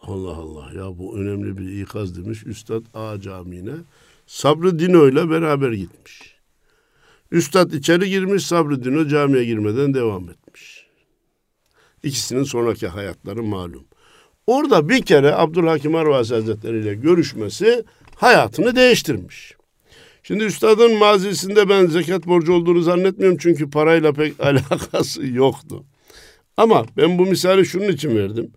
Allah 0.01 0.35
Allah 0.35 0.71
ya 0.75 0.97
bu 0.97 1.17
önemli 1.17 1.57
bir 1.57 1.81
ikaz 1.81 2.17
demiş 2.17 2.45
Üstad 2.45 2.83
A 2.93 3.21
Camii'ne. 3.21 3.75
Sabrı 4.27 4.79
Dino 4.79 5.09
ile 5.09 5.29
beraber 5.29 5.71
gitmiş. 5.71 6.35
Üstad 7.31 7.71
içeri 7.71 8.09
girmiş 8.09 8.45
Sabrı 8.45 8.83
Dino 8.83 9.07
camiye 9.07 9.45
girmeden 9.45 9.93
devam 9.93 10.29
etmiş. 10.29 10.85
İkisinin 12.03 12.43
sonraki 12.43 12.87
hayatları 12.87 13.43
malum. 13.43 13.83
Orada 14.47 14.89
bir 14.89 15.01
kere 15.01 15.35
Abdülhakim 15.35 15.95
Arvasi 15.95 16.33
Hazretleri 16.33 16.79
ile 16.79 16.93
görüşmesi 16.93 17.83
hayatını 18.15 18.75
değiştirmiş. 18.75 19.55
Şimdi 20.23 20.43
üstadın 20.43 20.97
mazisinde 20.97 21.69
ben 21.69 21.85
zekat 21.85 22.27
borcu 22.27 22.53
olduğunu 22.53 22.81
zannetmiyorum 22.81 23.37
çünkü 23.37 23.69
parayla 23.69 24.13
pek 24.13 24.39
alakası 24.45 25.27
yoktu. 25.27 25.83
Ama 26.57 26.85
ben 26.97 27.17
bu 27.17 27.25
misali 27.25 27.65
şunun 27.65 27.87
için 27.87 28.15
verdim. 28.15 28.51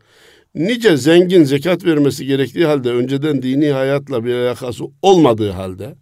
Nice 0.55 0.97
zengin 0.97 1.45
zekat 1.45 1.85
vermesi 1.85 2.27
gerektiği 2.27 2.67
halde 2.67 2.91
önceden 2.91 3.43
dini 3.43 3.71
hayatla 3.71 4.25
bir 4.25 4.35
alakası 4.35 4.85
olmadığı 5.03 5.51
halde 5.51 5.95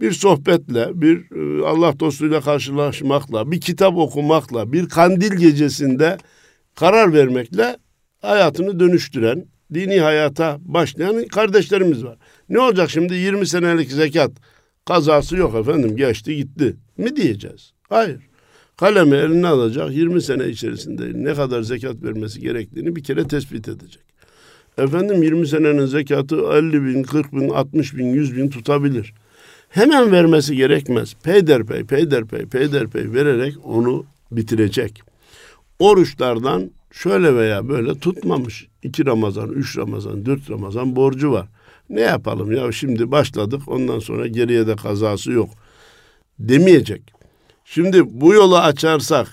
bir 0.00 0.12
sohbetle, 0.12 0.88
bir 0.94 1.16
e, 1.36 1.66
Allah 1.66 2.00
dostuyla 2.00 2.40
karşılaşmakla, 2.40 3.50
bir 3.50 3.60
kitap 3.60 3.96
okumakla, 3.96 4.72
bir 4.72 4.88
kandil 4.88 5.36
gecesinde 5.36 6.18
karar 6.74 7.12
vermekle 7.12 7.76
hayatını 8.20 8.80
dönüştüren, 8.80 9.44
dini 9.74 10.00
hayata 10.00 10.58
başlayan 10.60 11.24
kardeşlerimiz 11.24 12.04
var. 12.04 12.18
Ne 12.48 12.60
olacak 12.60 12.90
şimdi 12.90 13.14
20 13.14 13.46
senelik 13.46 13.92
zekat 13.92 14.30
kazası 14.84 15.36
yok 15.36 15.54
efendim 15.54 15.96
geçti 15.96 16.36
gitti 16.36 16.76
mi 16.96 17.16
diyeceğiz? 17.16 17.72
Hayır. 17.88 18.31
Kalemi 18.82 19.16
eline 19.16 19.48
alacak 19.48 19.92
20 19.92 20.22
sene 20.22 20.48
içerisinde 20.48 21.02
ne 21.14 21.34
kadar 21.34 21.62
zekat 21.62 22.02
vermesi 22.02 22.40
gerektiğini 22.40 22.96
bir 22.96 23.04
kere 23.04 23.28
tespit 23.28 23.68
edecek. 23.68 24.02
Efendim 24.78 25.22
20 25.22 25.48
senenin 25.48 25.86
zekatı 25.86 26.36
50 26.36 26.84
bin, 26.84 27.02
40 27.02 27.32
bin, 27.32 27.48
60 27.48 27.96
bin, 27.96 28.06
100 28.06 28.36
bin 28.36 28.50
tutabilir. 28.50 29.14
Hemen 29.68 30.12
vermesi 30.12 30.56
gerekmez. 30.56 31.14
Peyderpey, 31.22 31.84
peyderpey, 31.84 32.46
peyderpey 32.46 33.12
vererek 33.12 33.54
onu 33.64 34.04
bitirecek. 34.32 35.02
Oruçlardan 35.78 36.70
şöyle 36.92 37.36
veya 37.36 37.68
böyle 37.68 37.98
tutmamış. 37.98 38.66
iki 38.82 39.06
Ramazan, 39.06 39.50
üç 39.50 39.78
Ramazan, 39.78 40.26
dört 40.26 40.50
Ramazan 40.50 40.96
borcu 40.96 41.32
var. 41.32 41.48
Ne 41.90 42.00
yapalım 42.00 42.52
ya 42.52 42.72
şimdi 42.72 43.10
başladık 43.10 43.62
ondan 43.66 43.98
sonra 43.98 44.26
geriye 44.26 44.66
de 44.66 44.76
kazası 44.76 45.32
yok 45.32 45.50
demeyecek. 46.38 47.21
Şimdi 47.64 48.20
bu 48.20 48.34
yolu 48.34 48.58
açarsak 48.58 49.28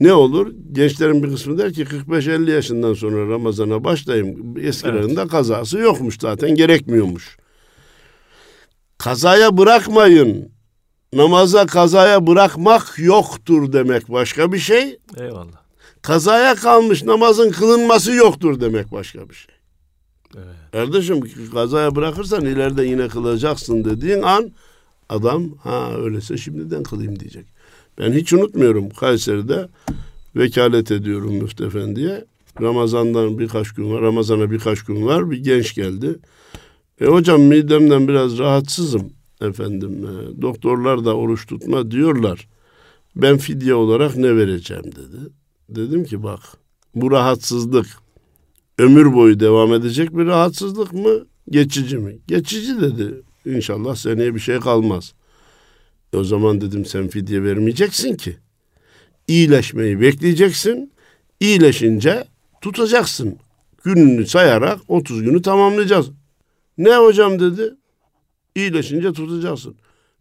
ne 0.00 0.12
olur? 0.12 0.52
Gençlerin 0.72 1.22
bir 1.22 1.30
kısmı 1.30 1.58
der 1.58 1.72
ki 1.72 1.84
45-50 1.84 2.50
yaşından 2.50 2.94
sonra 2.94 3.28
Ramazan'a 3.28 3.84
başlayayım. 3.84 4.54
Eskilerinde 4.58 5.20
evet. 5.20 5.30
kazası 5.30 5.78
yokmuş 5.78 6.20
zaten 6.20 6.54
gerekmiyormuş. 6.54 7.36
Kazaya 8.98 9.58
bırakmayın. 9.58 10.52
Namaza 11.12 11.66
kazaya 11.66 12.26
bırakmak 12.26 12.94
yoktur 12.98 13.72
demek 13.72 14.12
başka 14.12 14.52
bir 14.52 14.58
şey. 14.58 14.98
Eyvallah. 15.20 15.62
Kazaya 16.02 16.54
kalmış 16.54 17.04
namazın 17.04 17.50
kılınması 17.50 18.12
yoktur 18.12 18.60
demek 18.60 18.92
başka 18.92 19.28
bir 19.28 19.34
şey. 19.34 19.54
Evet. 20.36 20.72
Kardeşim 20.72 21.20
kazaya 21.52 21.94
bırakırsan 21.94 22.44
ileride 22.44 22.84
yine 22.84 23.08
kılacaksın 23.08 23.84
dediğin 23.84 24.22
an 24.22 24.52
adam 25.08 25.50
ha 25.58 25.92
öyleyse 25.96 26.36
şimdiden 26.36 26.82
kılayım 26.82 27.20
diyecek. 27.20 27.46
Ben 27.98 28.12
hiç 28.12 28.32
unutmuyorum 28.32 28.90
Kayseri'de 28.90 29.68
vekalet 30.36 30.90
ediyorum 30.90 31.34
Müftü 31.34 31.66
Efendi'ye. 31.66 32.24
Ramazan'dan 32.60 33.38
birkaç 33.38 33.72
gün 33.72 33.92
var, 33.92 34.02
Ramazan'a 34.02 34.50
birkaç 34.50 34.82
gün 34.82 35.06
var. 35.06 35.30
Bir 35.30 35.44
genç 35.44 35.74
geldi. 35.74 36.18
E 37.00 37.06
hocam 37.06 37.42
midemden 37.42 38.08
biraz 38.08 38.38
rahatsızım 38.38 39.12
efendim. 39.40 40.06
E, 40.06 40.42
doktorlar 40.42 41.04
da 41.04 41.16
oruç 41.16 41.46
tutma 41.46 41.90
diyorlar. 41.90 42.48
Ben 43.16 43.38
fidye 43.38 43.74
olarak 43.74 44.16
ne 44.16 44.36
vereceğim 44.36 44.84
dedi. 44.84 45.32
Dedim 45.68 46.04
ki 46.04 46.22
bak 46.22 46.40
bu 46.94 47.10
rahatsızlık 47.10 47.86
ömür 48.78 49.14
boyu 49.14 49.40
devam 49.40 49.74
edecek 49.74 50.16
bir 50.16 50.26
rahatsızlık 50.26 50.92
mı? 50.92 51.10
Geçici 51.50 51.98
mi? 51.98 52.18
Geçici 52.28 52.80
dedi. 52.80 53.22
İnşallah 53.46 53.94
seneye 53.94 54.34
bir 54.34 54.40
şey 54.40 54.60
kalmaz. 54.60 55.14
E 56.12 56.16
o 56.16 56.24
zaman 56.24 56.60
dedim 56.60 56.84
sen 56.84 57.08
fidye 57.08 57.42
vermeyeceksin 57.42 58.16
ki. 58.16 58.36
İyileşmeyi 59.28 60.00
bekleyeceksin. 60.00 60.92
İyileşince 61.40 62.24
tutacaksın. 62.60 63.38
Gününü 63.84 64.26
sayarak 64.26 64.78
30 64.88 65.22
günü 65.22 65.42
tamamlayacağız. 65.42 66.10
Ne 66.78 66.96
hocam 66.96 67.40
dedi. 67.40 67.74
İyileşince 68.54 69.12
tutacaksın. 69.12 69.74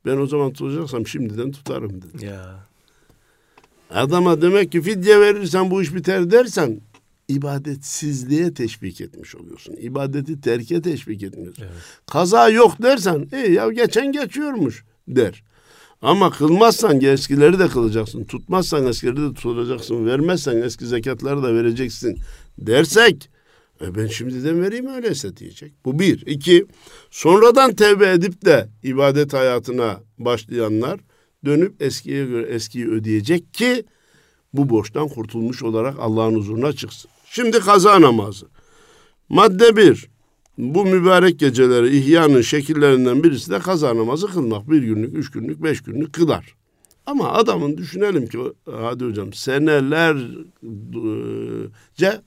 Ben 0.05 0.17
o 0.17 0.27
zaman 0.27 0.53
tutacaksam 0.53 1.07
şimdiden 1.07 1.51
tutarım 1.51 2.01
dedi. 2.01 2.25
Ya. 2.25 2.67
Adama 3.89 4.41
demek 4.41 4.71
ki 4.71 4.81
fidye 4.81 5.19
verirsen 5.19 5.71
bu 5.71 5.81
iş 5.81 5.95
biter 5.95 6.31
dersen 6.31 6.81
ibadetsizliğe 7.32 8.54
teşvik 8.54 9.02
etmiş 9.02 9.36
oluyorsun. 9.36 9.76
İbadeti 9.82 10.41
terke 10.41 10.82
teşvik 10.82 11.24
etmiyorsun. 11.24 11.63
Evet. 11.63 11.74
Kaza 12.08 12.50
yok 12.50 12.84
dersen, 12.84 13.28
e 13.32 13.38
ya 13.38 13.72
geçen 13.72 14.12
geçiyormuş 14.12 14.84
der. 15.08 15.44
Ama 16.02 16.32
kılmazsan 16.32 17.02
eskileri 17.02 17.60
de 17.60 17.67
kılacaksın. 17.67 18.24
Tutmazsan 18.24 18.88
eskileri 18.88 19.17
de 19.17 19.34
tutacaksın. 19.34 20.06
Vermezsen 20.06 20.62
eski 20.62 20.88
zekatları 20.88 21.44
da 21.44 21.54
vereceksin 21.56 22.17
dersek 22.58 23.30
e 23.82 23.96
ben 23.96 24.08
şimdiden 24.08 24.62
vereyim 24.62 24.88
öyleyse 24.88 25.38
diyecek. 25.38 25.74
Bu 25.86 26.00
bir. 26.00 26.24
iki 26.28 26.65
sonradan 27.12 27.76
tevbe 27.76 28.12
edip 28.12 28.46
de 28.46 28.70
ibadet 28.84 29.34
hayatına 29.34 30.00
başlayanlar 30.17 31.00
dönüp 31.46 31.82
eskiye 31.82 32.26
göre 32.26 32.48
eskiyi 32.48 32.88
ödeyecek 32.88 33.54
ki 33.54 33.84
bu 34.54 34.70
borçtan 34.70 35.08
kurtulmuş 35.08 35.63
olarak 35.63 36.00
Allah'ın 36.00 36.36
huzuruna 36.36 36.74
çıksın. 36.74 37.12
Şimdi 37.34 37.60
kaza 37.60 38.02
namazı. 38.02 38.46
Madde 39.30 39.78
bir. 39.78 40.10
Bu 40.58 40.86
mübarek 40.86 41.39
geceleri 41.39 41.98
ihyanın 41.98 42.41
şekillerinden 42.41 43.24
birisi 43.24 43.52
de 43.52 43.60
kaza 43.60 43.98
namazı 43.98 44.28
kılmak. 44.28 44.70
Bir 44.70 44.84
günlük, 44.84 45.17
üç 45.17 45.32
günlük, 45.32 45.63
beş 45.63 45.82
günlük 45.82 46.13
kılar. 46.13 46.56
Ama 47.06 47.32
adamın 47.32 47.78
düşünelim 47.78 48.28
ki 48.28 48.39
hadi 48.82 49.06
hocam 49.06 49.34
senelerce 49.34 50.41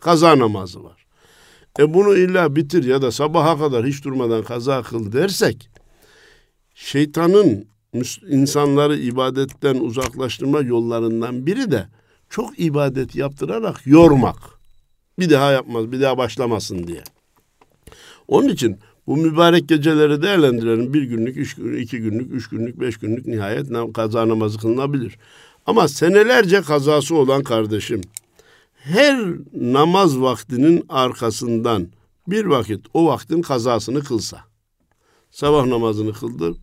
kaza 0.01 0.39
namazı 0.39 0.85
var. 0.85 1.07
E 1.79 1.95
bunu 1.95 2.17
illa 2.17 2.57
bitir 2.57 2.85
ya 2.85 3.03
da 3.03 3.11
sabaha 3.11 3.59
kadar 3.59 3.87
hiç 3.87 4.05
durmadan 4.05 4.43
kaza 4.43 4.83
kıl 4.83 5.13
dersek 5.13 5.71
şeytanın 6.75 7.67
insanları 8.29 8.97
ibadetten 8.97 9.75
uzaklaştırma 9.75 10.61
yollarından 10.61 11.47
biri 11.47 11.71
de 11.71 11.89
çok 12.31 12.59
ibadet 12.59 13.17
yaptırarak 13.17 13.87
yormak. 13.87 14.54
Bir 15.19 15.31
daha 15.31 15.53
yapmaz, 15.53 15.93
bir 15.93 16.01
daha 16.01 16.19
başlamasın 16.19 16.87
diye. 16.87 17.03
Onun 18.29 18.49
için 18.49 18.79
bu 19.07 19.17
mübarek 19.17 19.69
geceleri 19.69 20.23
değerlendirelim. 20.23 20.95
Bir 20.95 21.03
günlük, 21.03 21.37
üç 21.37 21.55
günlük, 21.55 21.83
iki 21.83 21.99
günlük, 21.99 22.35
üç 22.35 22.49
günlük, 22.49 22.81
beş 22.81 22.97
günlük 22.97 23.27
nihayet 23.27 23.67
kaza 23.95 24.29
namazı 24.29 24.59
kılınabilir. 24.59 25.19
Ama 25.67 25.89
senelerce 25.89 26.63
kazası 26.63 27.17
olan 27.17 27.43
kardeşim 27.43 28.01
her 28.75 29.25
namaz 29.53 30.21
vaktinin 30.21 30.85
arkasından 30.89 31.89
bir 32.29 32.45
vakit 32.45 32.87
o 32.95 33.07
vaktin 33.07 33.43
kazasını 33.43 34.05
kılsa. 34.05 34.41
Sabah 35.31 35.67
namazını 35.67 36.13
kıldı, 36.13 36.55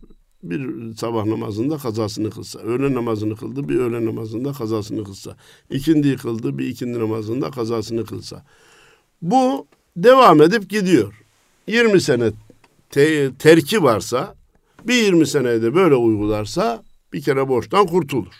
bir 0.42 0.94
sabah 0.96 1.24
namazında 1.24 1.76
kazasını 1.78 2.30
kılsa. 2.30 2.58
Öğle 2.58 2.94
namazını 2.94 3.36
kıldı, 3.36 3.68
bir 3.68 3.78
öğle 3.78 4.06
namazında 4.06 4.52
kazasını 4.52 5.04
kılsa. 5.04 5.36
İkindi 5.70 6.16
kıldı, 6.16 6.58
bir 6.58 6.66
ikindi 6.66 6.98
namazında 6.98 7.50
kazasını 7.50 8.04
kılsa. 8.04 8.44
Bu 9.22 9.66
devam 9.96 10.42
edip 10.42 10.70
gidiyor. 10.70 11.22
20 11.66 12.00
sene 12.00 12.30
te- 12.90 13.34
terki 13.38 13.82
varsa, 13.82 14.34
bir 14.84 14.94
20 14.94 15.26
senede 15.26 15.74
böyle 15.74 15.94
uygularsa 15.94 16.82
bir 17.12 17.22
kere 17.22 17.48
borçtan 17.48 17.86
kurtulur. 17.86 18.34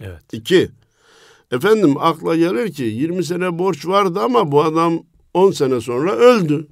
Evet. 0.00 0.22
İki, 0.32 0.70
efendim 1.50 1.94
akla 1.98 2.36
gelir 2.36 2.72
ki 2.72 2.82
20 2.82 3.24
sene 3.24 3.58
borç 3.58 3.86
vardı 3.86 4.20
ama 4.20 4.52
bu 4.52 4.62
adam 4.62 5.02
10 5.34 5.50
sene 5.50 5.80
sonra 5.80 6.12
öldü. 6.12 6.68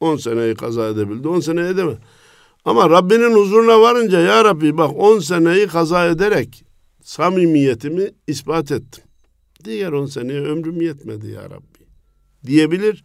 10 0.00 0.16
seneyi 0.16 0.54
kaza 0.54 0.88
edebildi, 0.88 1.28
10 1.28 1.40
sene 1.40 1.60
edemedi. 1.60 1.98
Ama 2.64 2.90
Rabbinin 2.90 3.34
huzuruna 3.34 3.80
varınca 3.80 4.20
ya 4.20 4.44
Rabbi 4.44 4.78
bak 4.78 4.90
10 4.96 5.18
seneyi 5.18 5.66
kaza 5.66 6.06
ederek 6.06 6.64
samimiyetimi 7.02 8.10
ispat 8.26 8.72
ettim. 8.72 9.04
Diğer 9.64 9.92
10 9.92 10.06
seneye 10.06 10.40
ömrüm 10.40 10.80
yetmedi 10.80 11.26
ya 11.30 11.44
Rabbi. 11.44 11.86
Diyebilir. 12.46 13.04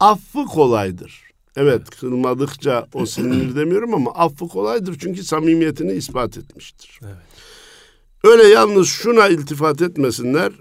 Affı 0.00 0.44
kolaydır. 0.44 1.22
Evet 1.56 1.90
kılmadıkça 1.90 2.86
o 2.94 3.06
silinir 3.06 3.56
demiyorum 3.56 3.94
ama 3.94 4.10
affı 4.10 4.48
kolaydır 4.48 4.96
çünkü 5.00 5.24
samimiyetini 5.24 5.92
ispat 5.92 6.38
etmiştir. 6.38 7.00
Evet. 7.04 7.16
Öyle 8.24 8.42
yalnız 8.42 8.88
şuna 8.88 9.28
iltifat 9.28 9.82
etmesinler. 9.82 10.52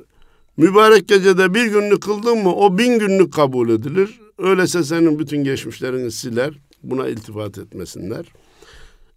Mübarek 0.58 1.08
gecede 1.08 1.54
bir 1.54 1.66
günlük 1.66 2.04
kıldın 2.04 2.38
mı 2.38 2.56
o 2.56 2.78
bin 2.78 3.00
günlük 3.00 3.34
kabul 3.34 3.70
edilir. 3.70 4.20
Öyleyse 4.38 4.84
senin 4.84 5.20
bütün 5.20 5.44
geçmişlerini 5.44 6.12
siler. 6.12 6.54
Buna 6.84 7.08
iltifat 7.08 7.58
etmesinler. 7.58 8.26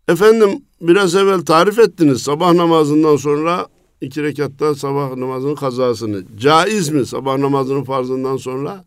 Efendim 0.09 0.63
biraz 0.81 1.15
evvel 1.15 1.41
tarif 1.41 1.79
ettiniz 1.79 2.23
sabah 2.23 2.53
namazından 2.53 3.17
sonra 3.17 3.67
iki 4.01 4.23
rekatta 4.23 4.75
sabah 4.75 5.17
namazının 5.17 5.55
kazasını. 5.55 6.23
Caiz 6.39 6.89
mi 6.89 7.07
sabah 7.07 7.39
namazının 7.39 7.85
farzından 7.85 8.37
sonra? 8.37 8.85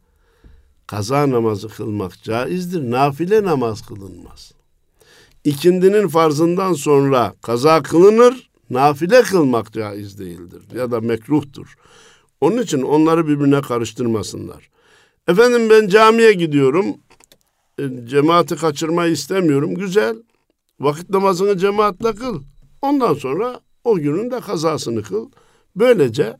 Kaza 0.87 1.29
namazı 1.29 1.67
kılmak 1.67 2.23
caizdir. 2.23 2.91
Nafile 2.91 3.43
namaz 3.43 3.87
kılınmaz. 3.87 4.51
İkindinin 5.43 6.07
farzından 6.07 6.73
sonra 6.73 7.33
kaza 7.41 7.83
kılınır. 7.83 8.49
Nafile 8.69 9.21
kılmak 9.21 9.73
caiz 9.73 10.19
değildir 10.19 10.61
ya 10.75 10.91
da 10.91 11.01
mekruhtur. 11.01 11.75
Onun 12.41 12.61
için 12.61 12.81
onları 12.81 13.27
birbirine 13.27 13.61
karıştırmasınlar. 13.61 14.69
Efendim 15.27 15.69
ben 15.69 15.87
camiye 15.87 16.33
gidiyorum. 16.33 16.85
E, 17.79 18.07
cemaati 18.07 18.55
kaçırmayı 18.55 19.11
istemiyorum. 19.11 19.75
Güzel. 19.75 20.15
Vakit 20.79 21.09
namazını 21.09 21.57
cemaatle 21.57 22.15
kıl. 22.15 22.43
Ondan 22.81 23.13
sonra 23.13 23.59
o 23.83 23.95
günün 23.95 24.31
de 24.31 24.39
kazasını 24.39 25.03
kıl. 25.03 25.29
Böylece 25.75 26.37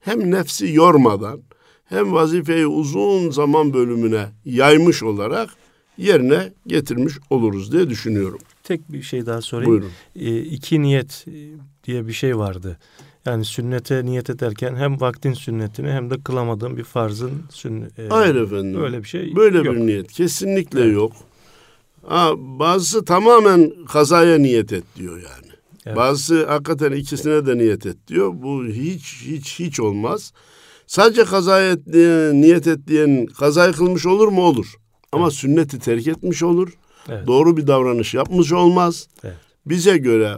hem 0.00 0.30
nefsi 0.30 0.72
yormadan 0.72 1.40
hem 1.84 2.12
vazifeyi 2.12 2.66
uzun 2.66 3.30
zaman 3.30 3.74
bölümüne 3.74 4.26
yaymış 4.44 5.02
olarak 5.02 5.50
yerine 5.98 6.52
getirmiş 6.66 7.14
oluruz 7.30 7.72
diye 7.72 7.88
düşünüyorum. 7.88 8.38
Tek 8.62 8.92
bir 8.92 9.02
şey 9.02 9.26
daha 9.26 9.40
sorayım. 9.40 9.70
Buyurun. 9.70 9.90
E, 10.16 10.38
iki 10.38 10.82
niyet 10.82 11.26
diye 11.84 12.06
bir 12.06 12.12
şey 12.12 12.38
vardı. 12.38 12.78
Yani 13.26 13.44
sünnete 13.44 14.04
niyet 14.04 14.30
ederken 14.30 14.76
hem 14.76 15.00
vaktin 15.00 15.32
sünnetini 15.32 15.90
hem 15.90 16.10
de 16.10 16.20
kılamadığım 16.20 16.76
bir 16.76 16.84
farzın 16.84 17.32
sünneti. 17.50 18.02
E, 18.02 18.08
Hayır 18.08 18.34
efendim. 18.34 18.80
Böyle 18.80 18.98
bir 19.02 19.08
şey 19.08 19.36
Böyle 19.36 19.58
yok. 19.58 19.66
bir 19.66 19.80
niyet 19.80 20.12
kesinlikle 20.12 20.80
evet. 20.80 20.94
yok. 20.94 21.12
Ha, 22.06 22.32
bazısı 22.36 23.04
tamamen 23.04 23.72
kazaya 23.88 24.38
niyet 24.38 24.72
et 24.72 24.84
diyor 24.96 25.16
yani. 25.16 25.52
Evet. 25.86 25.96
Bazısı 25.96 26.46
hakikaten 26.46 26.92
ikisine 26.92 27.46
de 27.46 27.58
niyet 27.58 27.86
et 27.86 27.96
diyor. 28.08 28.32
Bu 28.34 28.64
hiç 28.64 29.22
hiç 29.26 29.60
hiç 29.60 29.80
olmaz. 29.80 30.32
Sadece 30.86 31.24
kazaya 31.24 31.70
et, 31.70 31.86
niyet 32.34 32.66
et 32.66 32.86
diyen 32.86 33.26
kazayı 33.26 33.72
kılmış 33.72 34.06
olur 34.06 34.28
mu? 34.28 34.42
Olur. 34.42 34.74
Ama 35.12 35.24
evet. 35.24 35.34
sünneti 35.34 35.78
terk 35.78 36.06
etmiş 36.06 36.42
olur. 36.42 36.72
Evet. 37.08 37.26
Doğru 37.26 37.56
bir 37.56 37.66
davranış 37.66 38.14
yapmış 38.14 38.52
olmaz. 38.52 39.08
Evet. 39.24 39.36
Bize 39.66 39.98
göre 39.98 40.34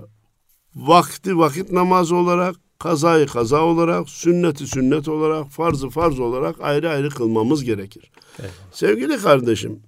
vakti 0.75 1.39
vakit 1.39 1.73
namazı 1.73 2.17
olarak, 2.17 2.57
kazayı 2.83 3.27
kaza 3.27 3.61
olarak, 3.61 4.09
sünneti 4.09 4.67
sünnet 4.67 5.09
olarak, 5.09 5.49
farzı 5.49 5.89
farz 5.89 6.21
olarak 6.21 6.57
ayrı 6.61 6.91
ayrı 6.91 7.11
kılmamız 7.11 7.65
gerekir. 7.65 8.11
Evet. 8.41 8.51
Sevgili 8.73 9.19
kardeşim, 9.19 9.81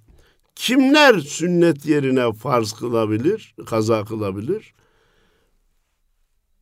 kimler 0.55 1.19
sünnet 1.19 1.85
yerine 1.85 2.33
farz 2.33 2.73
kılabilir, 2.73 3.55
kaza 3.65 4.05
kılabilir? 4.05 4.73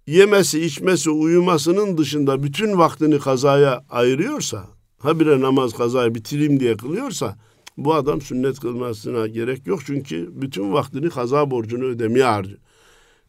Yemesi, 0.07 0.65
içmesi, 0.65 1.09
uyumasının 1.09 1.97
dışında 1.97 2.43
bütün 2.43 2.77
vaktini 2.77 3.19
kazaya 3.19 3.85
ayırıyorsa, 3.89 4.67
habire 4.99 5.41
namaz 5.41 5.73
kazayı 5.73 6.15
bitireyim 6.15 6.59
diye 6.59 6.77
kılıyorsa, 6.77 7.37
bu 7.77 7.93
adam 7.93 8.21
sünnet 8.21 8.59
kılmasına 8.59 9.27
gerek 9.27 9.67
yok. 9.67 9.79
Çünkü 9.85 10.29
bütün 10.41 10.73
vaktini 10.73 11.09
kaza 11.09 11.51
borcunu 11.51 11.83
ödemeye 11.83 12.25
harcıyor. 12.25 12.59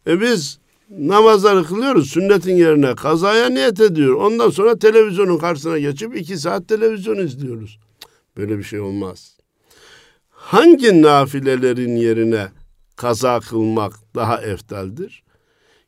E 0.06 0.20
biz 0.20 0.58
namazları 0.98 1.64
kılıyoruz 1.64 2.11
sünnetin 2.11 2.57
yerine 2.57 2.94
kazaya 2.94 3.48
niyet 3.48 3.80
ediyor. 3.80 4.14
Ondan 4.14 4.50
sonra 4.50 4.78
televizyonun 4.78 5.38
karşısına 5.38 5.78
geçip 5.78 6.16
iki 6.16 6.37
saat 6.37 6.68
televizyon 6.68 7.16
izliyoruz. 7.16 7.78
Böyle 8.37 8.59
bir 8.59 8.62
şey 8.62 8.80
olmaz. 8.80 9.38
Hangi 10.30 11.02
nafilelerin 11.02 11.96
yerine 11.96 12.48
kaza 12.96 13.40
kılmak 13.40 13.92
daha 14.14 14.42
eftaldir? 14.42 15.22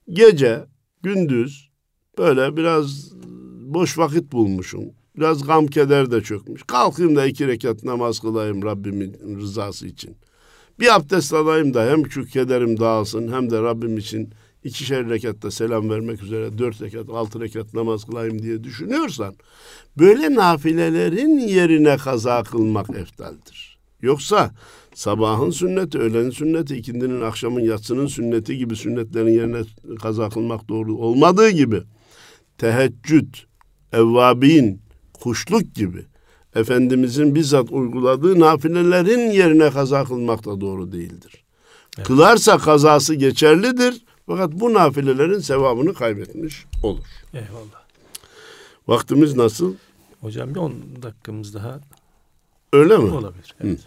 Gece, 0.08 0.64
gündüz 1.02 1.70
böyle 2.18 2.56
biraz 2.56 3.12
boş 3.60 3.98
vakit 3.98 4.32
bulmuşum. 4.32 4.84
Biraz 5.16 5.46
gam 5.46 5.66
keder 5.66 6.10
de 6.10 6.22
çökmüş. 6.22 6.62
Kalkayım 6.62 7.16
da 7.16 7.26
iki 7.26 7.48
rekat 7.48 7.84
namaz 7.84 8.20
kılayım 8.20 8.62
Rabbimin 8.62 9.38
rızası 9.40 9.86
için. 9.86 10.16
Bir 10.80 10.94
abdest 10.94 11.34
alayım 11.34 11.74
da 11.74 11.86
hem 11.86 12.10
şu 12.10 12.24
kederim 12.24 12.80
dağılsın 12.80 13.32
hem 13.32 13.50
de 13.50 13.62
Rabbim 13.62 13.98
için 13.98 14.30
ikişer 14.64 15.08
rekatta 15.08 15.50
selam 15.50 15.90
vermek 15.90 16.22
üzere 16.22 16.58
dört 16.58 16.82
rekat, 16.82 17.08
altı 17.08 17.40
rekat 17.40 17.74
namaz 17.74 18.04
kılayım 18.04 18.42
diye 18.42 18.64
düşünüyorsan 18.64 19.34
böyle 19.98 20.34
nafilelerin 20.34 21.38
yerine 21.38 21.96
kaza 21.96 22.42
kılmak 22.42 22.90
eftaldir. 22.90 23.78
Yoksa 24.02 24.54
sabahın 24.94 25.50
sünneti, 25.50 25.98
öğlenin 25.98 26.30
sünneti, 26.30 26.76
ikindinin, 26.76 27.20
akşamın, 27.20 27.60
yatsının 27.60 28.06
sünneti 28.06 28.58
gibi 28.58 28.76
sünnetlerin 28.76 29.32
yerine 29.32 29.62
kaza 30.02 30.28
kılmak 30.28 30.68
doğru 30.68 30.96
olmadığı 30.96 31.50
gibi 31.50 31.82
teheccüd, 32.58 33.34
evvabin, 33.92 34.80
kuşluk 35.12 35.74
gibi 35.74 36.04
Efendimizin 36.56 37.34
bizzat 37.34 37.72
uyguladığı 37.72 38.40
nafilelerin 38.40 39.30
yerine 39.30 39.70
kaza 39.70 40.04
kılmak 40.04 40.44
da 40.44 40.60
doğru 40.60 40.92
değildir. 40.92 41.44
Evet. 41.96 42.06
Kılarsa 42.06 42.58
kazası 42.58 43.14
geçerlidir 43.14 44.04
fakat 44.26 44.52
bu 44.52 44.74
nafilelerin 44.74 45.38
sevabını 45.38 45.94
kaybetmiş 45.94 46.64
olur. 46.82 47.04
Eyvallah. 47.34 47.86
Vaktimiz 48.88 49.36
nasıl? 49.36 49.74
Hocam 50.20 50.54
bir 50.54 50.60
10 50.60 50.74
dakikamız 51.02 51.54
daha 51.54 51.80
Öyle 52.72 52.96
mi? 52.96 53.10
Olabilir. 53.10 53.54
Evet. 53.64 53.78
Hı. 53.78 53.82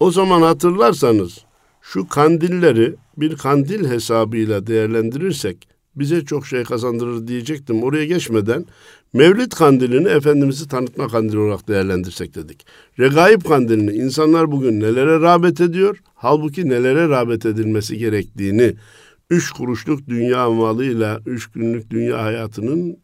O 0.00 0.10
zaman 0.10 0.42
hatırlarsanız 0.42 1.44
şu 1.82 2.08
kandilleri 2.08 2.94
bir 3.16 3.36
kandil 3.36 3.90
hesabıyla 3.90 4.66
değerlendirirsek 4.66 5.68
bize 5.96 6.24
çok 6.24 6.46
şey 6.46 6.64
kazandırır 6.64 7.28
diyecektim. 7.28 7.82
Oraya 7.82 8.04
geçmeden 8.04 8.66
Mevlid 9.12 9.52
kandilini 9.52 10.08
Efendimiz'i 10.08 10.68
tanıtma 10.68 11.08
kandili 11.08 11.38
olarak 11.38 11.68
değerlendirsek 11.68 12.34
dedik. 12.34 12.66
Regaib 12.98 13.42
kandilini 13.42 13.92
insanlar 13.92 14.52
bugün 14.52 14.80
nelere 14.80 15.20
rağbet 15.20 15.60
ediyor? 15.60 15.98
Halbuki 16.14 16.68
nelere 16.68 17.08
rağbet 17.08 17.46
edilmesi 17.46 17.98
gerektiğini 17.98 18.74
üç 19.34 19.50
kuruşluk 19.50 20.08
dünya 20.08 20.50
malıyla 20.50 21.20
üç 21.26 21.46
günlük 21.46 21.90
dünya 21.90 22.22
hayatının 22.22 22.98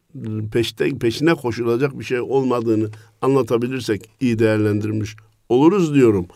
peşte, 0.52 0.98
peşine 0.98 1.34
koşulacak 1.34 1.98
bir 1.98 2.04
şey 2.04 2.20
olmadığını 2.20 2.90
anlatabilirsek 3.22 4.10
iyi 4.20 4.38
değerlendirmiş 4.38 5.16
oluruz 5.48 5.94
diyorum. 5.94 6.26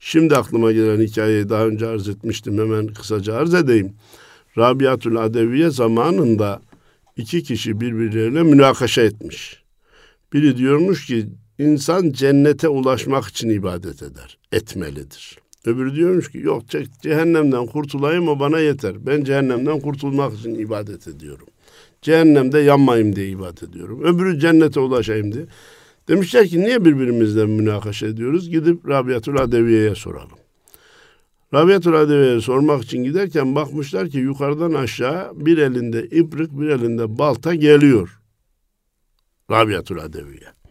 Şimdi 0.00 0.36
aklıma 0.36 0.72
gelen 0.72 1.00
hikayeyi 1.00 1.48
daha 1.48 1.66
önce 1.66 1.86
arz 1.86 2.08
etmiştim. 2.08 2.58
Hemen 2.58 2.86
kısaca 2.86 3.34
arz 3.34 3.54
edeyim. 3.54 3.92
Rabiatül 4.58 5.16
Adeviye 5.16 5.70
zamanında 5.70 6.62
iki 7.16 7.42
kişi 7.42 7.80
birbirleriyle 7.80 8.42
münakaşa 8.42 9.02
etmiş. 9.02 9.62
Biri 10.32 10.56
diyormuş 10.56 11.06
ki 11.06 11.26
insan 11.58 12.12
cennete 12.12 12.68
ulaşmak 12.68 13.24
için 13.24 13.48
ibadet 13.48 14.02
eder, 14.02 14.38
etmelidir. 14.52 15.43
Öbürü 15.66 15.94
diyormuş 15.94 16.30
ki 16.30 16.38
yok 16.38 16.62
cehennemden 17.02 17.66
kurtulayım 17.66 18.28
o 18.28 18.40
bana 18.40 18.58
yeter. 18.58 19.06
Ben 19.06 19.24
cehennemden 19.24 19.80
kurtulmak 19.80 20.34
için 20.34 20.54
ibadet 20.54 21.08
ediyorum. 21.08 21.46
Cehennemde 22.02 22.58
yanmayayım 22.58 23.16
diye 23.16 23.28
ibadet 23.28 23.62
ediyorum. 23.62 24.02
Öbürü 24.02 24.40
cennete 24.40 24.80
ulaşayım 24.80 25.32
diye. 25.32 25.44
Demişler 26.08 26.48
ki 26.48 26.60
niye 26.60 26.84
birbirimizle 26.84 27.46
münakaşa 27.46 28.06
ediyoruz? 28.06 28.50
Gidip 28.50 28.88
Rabiatul 28.88 29.36
Adeviye'ye 29.36 29.94
soralım. 29.94 30.38
Rabiatul 31.54 31.94
Adeviye'ye 31.94 32.40
sormak 32.40 32.82
için 32.84 33.04
giderken 33.04 33.54
bakmışlar 33.54 34.08
ki 34.08 34.18
yukarıdan 34.18 34.72
aşağı 34.72 35.46
bir 35.46 35.58
elinde 35.58 36.06
iprik 36.06 36.60
bir 36.60 36.68
elinde 36.68 37.18
balta 37.18 37.54
geliyor. 37.54 38.20
Rabiatul 39.50 39.98
Adeviye. 39.98 40.63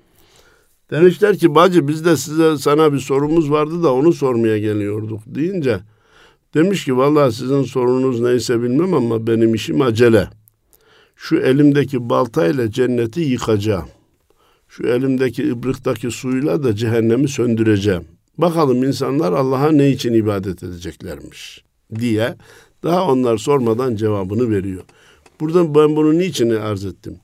Demişler 0.94 1.38
ki 1.38 1.56
bacı 1.56 1.88
biz 1.88 2.06
de 2.06 2.18
size 2.18 2.58
sana 2.58 2.94
bir 2.94 3.00
sorumuz 3.00 3.52
vardı 3.52 3.84
da 3.84 3.94
onu 3.94 4.14
sormaya 4.14 4.58
geliyorduk 4.60 5.22
deyince 5.26 5.80
demiş 6.54 6.86
ki 6.86 6.98
vallahi 6.98 7.32
sizin 7.36 7.64
sorunuz 7.64 8.20
neyse 8.20 8.64
bilmem 8.64 8.94
ama 8.94 9.28
benim 9.28 9.56
işim 9.56 9.82
acele. 9.82 10.28
Şu 11.16 11.38
elimdeki 11.38 12.10
baltayla 12.10 12.72
cenneti 12.72 13.22
yıkacağım. 13.22 13.88
Şu 14.68 14.88
elimdeki 14.88 15.44
ibriktaki 15.44 16.12
suyla 16.12 16.64
da 16.64 16.76
cehennemi 16.76 17.28
söndüreceğim. 17.28 18.04
Bakalım 18.38 18.84
insanlar 18.84 19.34
Allah'a 19.34 19.72
ne 19.72 19.90
için 19.90 20.14
ibadet 20.14 20.64
edeceklermiş 20.64 21.64
diye 21.96 22.36
daha 22.84 23.12
onlar 23.12 23.38
sormadan 23.38 23.96
cevabını 23.96 24.52
veriyor. 24.52 24.84
Burada 25.40 25.76
ben 25.76 25.96
bunu 25.96 26.18
niçin 26.18 26.50
arz 26.50 26.86
ettim? 26.86 27.18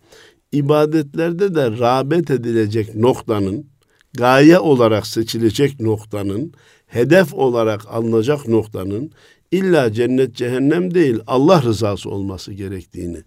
İbadetlerde 0.52 1.56
de 1.56 1.72
rağbet 1.80 2.32
edilecek 2.32 2.95
noktanın, 2.95 3.66
gaye 4.14 4.60
olarak 4.60 5.08
seçilecek 5.08 5.80
noktanın, 5.80 6.54
hedef 6.88 7.34
olarak 7.34 7.82
alınacak 7.89 8.47
noktanın 8.47 9.12
illa 9.52 9.93
cennet 9.93 10.36
cehennem 10.36 10.93
değil 10.93 11.20
Allah 11.28 11.64
rızası 11.64 12.10
olması 12.10 12.54
gerektiğini, 12.54 13.18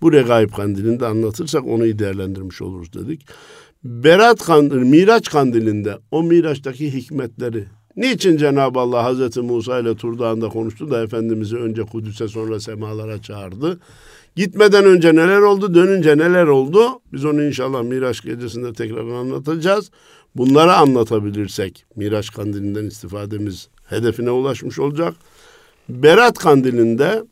bu 0.00 0.12
regaib 0.12 0.50
kandilinde 0.50 1.06
anlatırsak 1.06 1.66
onu 1.66 1.84
iyi 1.84 1.98
değerlendirmiş 1.98 2.62
oluruz 2.62 2.92
dedik. 2.92 3.26
Berat 3.84 4.44
kandili, 4.44 4.84
Miraç 4.84 5.30
kandilinde 5.30 5.98
o 6.10 6.22
Miraç'taki 6.22 6.94
hikmetleri 6.94 7.64
Niçin 7.96 8.36
Cenab-ı 8.36 8.80
Allah 8.80 9.04
Hazreti 9.04 9.40
Musa 9.40 9.78
ile 9.78 9.96
Tur 9.96 10.18
Dağı'nda 10.18 10.48
konuştu 10.48 10.90
da 10.90 11.02
Efendimiz'i 11.02 11.56
önce 11.56 11.82
Kudüs'e 11.82 12.28
sonra 12.28 12.60
semalara 12.60 13.22
çağırdı? 13.22 13.80
Gitmeden 14.36 14.84
önce 14.84 15.14
neler 15.14 15.38
oldu, 15.38 15.74
dönünce 15.74 16.18
neler 16.18 16.46
oldu? 16.46 17.00
Biz 17.12 17.24
onu 17.24 17.42
inşallah 17.42 17.82
Miraç 17.82 18.22
gecesinde 18.22 18.72
tekrar 18.72 19.08
anlatacağız. 19.08 19.90
Bunları 20.34 20.72
anlatabilirsek 20.72 21.84
Miraç 21.96 22.30
kandilinden 22.30 22.84
istifademiz 22.84 23.68
hedefine 23.88 24.30
ulaşmış 24.30 24.78
olacak. 24.78 25.14
Berat 25.88 26.38
kandilinde 26.38 27.22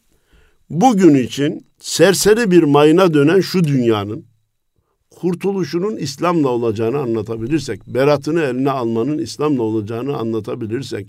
bugün 0.71 1.15
için 1.15 1.67
serseri 1.79 2.51
bir 2.51 2.63
mayına 2.63 3.15
dönen 3.15 3.41
şu 3.41 3.65
dünyanın 3.65 4.25
kurtuluşunun 5.21 5.97
İslam'la 5.97 6.49
olacağını 6.49 6.99
anlatabilirsek, 6.99 7.87
beratını 7.87 8.41
eline 8.43 8.71
almanın 8.71 9.18
İslam'la 9.18 9.62
olacağını 9.62 10.16
anlatabilirsek, 10.16 11.07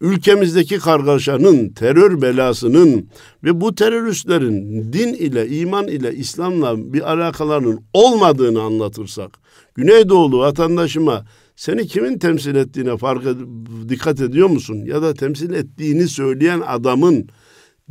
ülkemizdeki 0.00 0.78
kargaşanın, 0.78 1.68
terör 1.68 2.22
belasının 2.22 3.08
ve 3.44 3.60
bu 3.60 3.74
teröristlerin 3.74 4.92
din 4.92 5.14
ile, 5.14 5.48
iman 5.48 5.88
ile, 5.88 6.14
İslam'la 6.14 6.92
bir 6.92 7.12
alakalarının 7.12 7.80
olmadığını 7.92 8.62
anlatırsak, 8.62 9.30
Güneydoğulu 9.74 10.38
vatandaşıma 10.38 11.26
seni 11.56 11.86
kimin 11.86 12.18
temsil 12.18 12.54
ettiğine 12.54 12.96
fark 12.96 13.24
ed- 13.24 13.88
dikkat 13.88 14.20
ediyor 14.20 14.48
musun? 14.48 14.84
Ya 14.86 15.02
da 15.02 15.14
temsil 15.14 15.52
ettiğini 15.52 16.08
söyleyen 16.08 16.62
adamın 16.66 17.28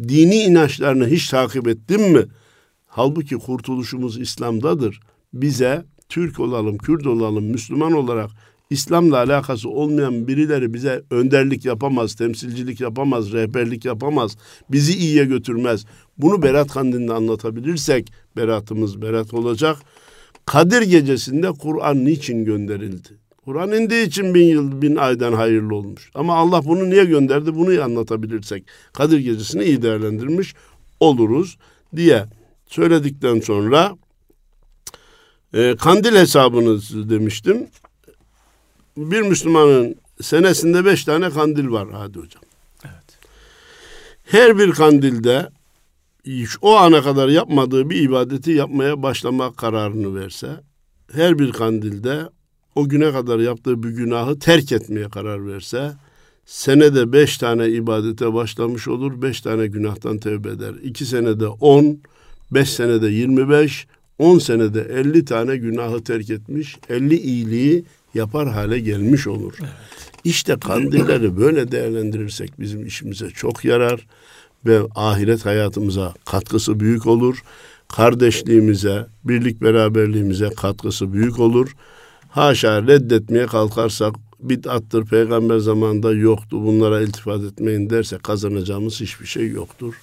dini 0.07 0.36
inançlarını 0.36 1.07
hiç 1.07 1.30
takip 1.30 1.67
ettin 1.67 2.01
mi? 2.01 2.26
Halbuki 2.88 3.36
kurtuluşumuz 3.36 4.19
İslam'dadır 4.19 4.99
bize 5.34 5.86
Türk 6.09 6.39
olalım, 6.39 6.77
Kürt 6.77 7.07
olalım, 7.07 7.45
Müslüman 7.45 7.91
olarak 7.91 8.29
İslam'la 8.69 9.17
alakası 9.17 9.69
olmayan 9.69 10.27
birileri 10.27 10.73
bize 10.73 11.01
önderlik 11.09 11.65
yapamaz, 11.65 12.15
temsilcilik 12.15 12.81
yapamaz, 12.81 13.34
rehberlik 13.34 13.86
yapamaz, 13.86 14.38
bizi 14.71 14.97
iyiye 14.97 15.25
götürmez. 15.25 15.86
Bunu 16.17 16.41
Berat 16.41 16.71
Kandil'de 16.71 17.13
anlatabilirsek 17.13 18.13
beratımız 18.38 19.01
berat 19.01 19.34
olacak. 19.34 19.77
Kadir 20.45 20.81
gecesinde 20.81 21.51
Kur'an 21.51 22.05
niçin 22.05 22.45
gönderildi? 22.45 23.09
Kur'an 23.45 23.71
indiği 23.71 24.07
için 24.07 24.34
bin 24.34 24.45
yıl, 24.45 24.81
bin 24.81 24.95
aydan 24.95 25.34
hayırlı 25.34 25.75
olmuş. 25.75 26.11
Ama 26.15 26.36
Allah 26.36 26.65
bunu 26.65 26.89
niye 26.89 27.05
gönderdi? 27.05 27.55
Bunu 27.55 27.84
anlatabilirsek 27.84 28.65
Kadir 28.93 29.19
gecesini 29.19 29.63
iyi 29.63 29.81
değerlendirmiş 29.81 30.53
oluruz 30.99 31.57
diye 31.95 32.25
söyledikten 32.67 33.39
sonra 33.39 33.95
e, 35.54 35.76
kandil 35.76 36.16
hesabınız 36.16 37.10
demiştim. 37.10 37.68
Bir 38.97 39.22
Müslümanın 39.22 39.95
senesinde 40.22 40.86
beş 40.86 41.04
tane 41.06 41.30
kandil 41.30 41.70
var 41.70 41.88
hadi 41.91 42.20
hocam. 42.20 42.43
Evet. 42.86 43.20
Her 44.26 44.58
bir 44.58 44.72
kandilde 44.72 45.49
o 46.62 46.76
ana 46.76 47.01
kadar 47.01 47.28
yapmadığı 47.28 47.89
bir 47.89 48.01
ibadeti 48.01 48.51
yapmaya 48.51 49.04
başlama 49.04 49.54
kararını 49.54 50.16
verse, 50.16 50.47
her 51.12 51.39
bir 51.39 51.51
kandilde 51.51 52.30
o 52.76 52.89
güne 52.89 53.12
kadar 53.12 53.39
yaptığı 53.39 53.84
bir 53.84 53.89
günahı 53.89 54.39
terk 54.39 54.72
etmeye 54.72 55.10
karar 55.10 55.47
verse, 55.47 55.93
senede 56.45 57.14
beş 57.14 57.38
tane 57.38 57.70
ibadete 57.70 58.34
başlamış 58.34 58.88
olur, 58.88 59.22
beş 59.22 59.41
tane 59.41 59.68
günahtan 59.68 60.18
tevbe 60.18 60.49
eder. 60.49 60.74
İki 60.84 61.06
senede 61.06 61.47
on, 61.47 61.99
beş 62.51 62.70
senede 62.70 63.08
yirmi 63.08 63.49
beş, 63.49 63.88
10 64.20 64.39
senede 64.39 64.82
50 64.82 65.26
tane 65.26 65.57
günahı 65.57 66.03
terk 66.03 66.30
etmiş, 66.30 66.78
50 66.89 67.18
iyiliği 67.18 67.86
yapar 68.14 68.49
hale 68.49 68.80
gelmiş 68.80 69.28
olur. 69.28 69.53
Evet. 69.59 69.72
İşte 70.24 70.59
kandilleri 70.59 71.38
böyle 71.38 71.72
değerlendirirsek 71.72 72.59
bizim 72.59 72.86
işimize 72.86 73.30
çok 73.30 73.66
yarar 73.66 74.07
ve 74.66 74.80
ahiret 74.95 75.45
hayatımıza 75.45 76.14
katkısı 76.26 76.80
büyük 76.80 77.07
olur. 77.07 77.43
Kardeşliğimize, 77.88 79.05
birlik 79.24 79.61
beraberliğimize 79.61 80.49
katkısı 80.49 81.14
büyük 81.14 81.39
olur. 81.39 81.76
Haşa 82.30 82.88
reddetmeye 82.88 83.45
kalkarsak 83.45 84.16
bid'attır 84.39 85.05
peygamber 85.05 85.57
zamanında 85.57 86.14
yoktu 86.14 86.66
bunlara 86.66 87.01
iltifat 87.01 87.43
etmeyin 87.43 87.89
derse 87.89 88.18
kazanacağımız 88.18 89.01
hiçbir 89.01 89.26
şey 89.26 89.49
yoktur. 89.49 89.93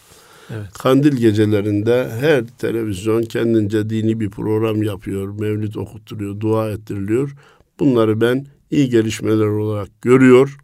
Evet. 0.54 0.72
Kandil 0.72 1.16
gecelerinde 1.16 2.10
her 2.20 2.44
televizyon 2.46 3.22
kendince 3.22 3.90
dini 3.90 4.20
bir 4.20 4.30
program 4.30 4.82
yapıyor, 4.82 5.40
mevlid 5.40 5.74
okutturuyor, 5.74 6.40
dua 6.40 6.70
ettiriliyor. 6.70 7.34
Bunları 7.80 8.20
ben 8.20 8.46
iyi 8.70 8.90
gelişmeler 8.90 9.46
olarak 9.46 10.02
görüyor. 10.02 10.56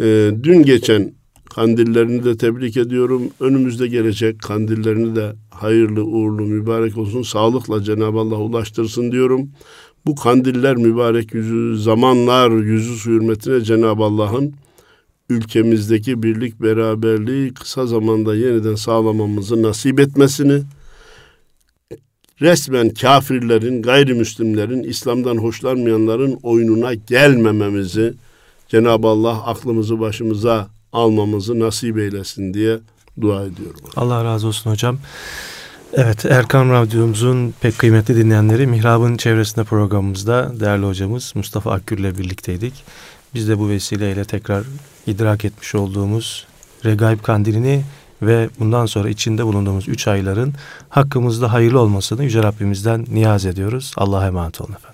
Ee, 0.00 0.30
dün 0.42 0.62
geçen 0.62 1.12
kandillerini 1.54 2.24
de 2.24 2.36
tebrik 2.36 2.76
ediyorum. 2.76 3.22
Önümüzde 3.40 3.86
gelecek 3.86 4.40
kandillerini 4.40 5.16
de 5.16 5.32
hayırlı, 5.50 6.04
uğurlu, 6.04 6.42
mübarek 6.42 6.98
olsun. 6.98 7.22
Sağlıkla 7.22 7.82
Cenab-ı 7.82 8.18
Allah 8.18 8.36
ulaştırsın 8.36 9.12
diyorum. 9.12 9.50
Bu 10.06 10.14
kandiller 10.14 10.76
mübarek 10.76 11.34
yüzü, 11.34 11.78
zamanlar 11.78 12.50
yüzü 12.50 13.10
hürmetine 13.10 13.60
Cenab-ı 13.60 14.02
Allah'ın 14.02 14.54
ülkemizdeki 15.28 16.22
birlik 16.22 16.62
beraberliği 16.62 17.54
kısa 17.54 17.86
zamanda 17.86 18.36
yeniden 18.36 18.74
sağlamamızı 18.74 19.62
nasip 19.62 20.00
etmesini, 20.00 20.62
resmen 22.40 22.88
kafirlerin, 22.88 23.82
gayrimüslimlerin, 23.82 24.82
İslam'dan 24.82 25.36
hoşlanmayanların 25.36 26.38
oyununa 26.42 26.94
gelmememizi 26.94 28.14
Cenab-ı 28.68 29.08
Allah 29.08 29.46
aklımızı 29.46 30.00
başımıza 30.00 30.68
almamızı 30.92 31.60
nasip 31.60 31.98
eylesin 31.98 32.54
diye 32.54 32.78
dua 33.20 33.42
ediyorum. 33.42 33.80
Allah 33.96 34.24
razı 34.24 34.46
olsun 34.46 34.70
hocam. 34.70 34.98
Evet 35.92 36.24
Erkan 36.24 36.70
Radyomuzun 36.70 37.54
pek 37.60 37.78
kıymetli 37.78 38.16
dinleyenleri 38.16 38.66
Mihrab'ın 38.66 39.16
çevresinde 39.16 39.64
programımızda 39.64 40.52
değerli 40.60 40.86
hocamız 40.86 41.32
Mustafa 41.34 41.72
Akgül 41.72 41.98
ile 41.98 42.18
birlikteydik. 42.18 42.74
Biz 43.34 43.48
de 43.48 43.58
bu 43.58 43.68
vesileyle 43.68 44.24
tekrar 44.24 44.64
idrak 45.06 45.44
etmiş 45.44 45.74
olduğumuz 45.74 46.46
Regaib 46.84 47.20
Kandilini 47.20 47.84
ve 48.22 48.48
bundan 48.58 48.86
sonra 48.86 49.08
içinde 49.08 49.46
bulunduğumuz 49.46 49.88
üç 49.88 50.08
ayların 50.08 50.54
hakkımızda 50.88 51.52
hayırlı 51.52 51.80
olmasını 51.80 52.24
Yüce 52.24 52.42
Rabbimizden 52.42 53.06
niyaz 53.12 53.46
ediyoruz. 53.46 53.92
Allah'a 53.96 54.26
emanet 54.26 54.60
olun 54.60 54.72
efendim. 54.72 54.93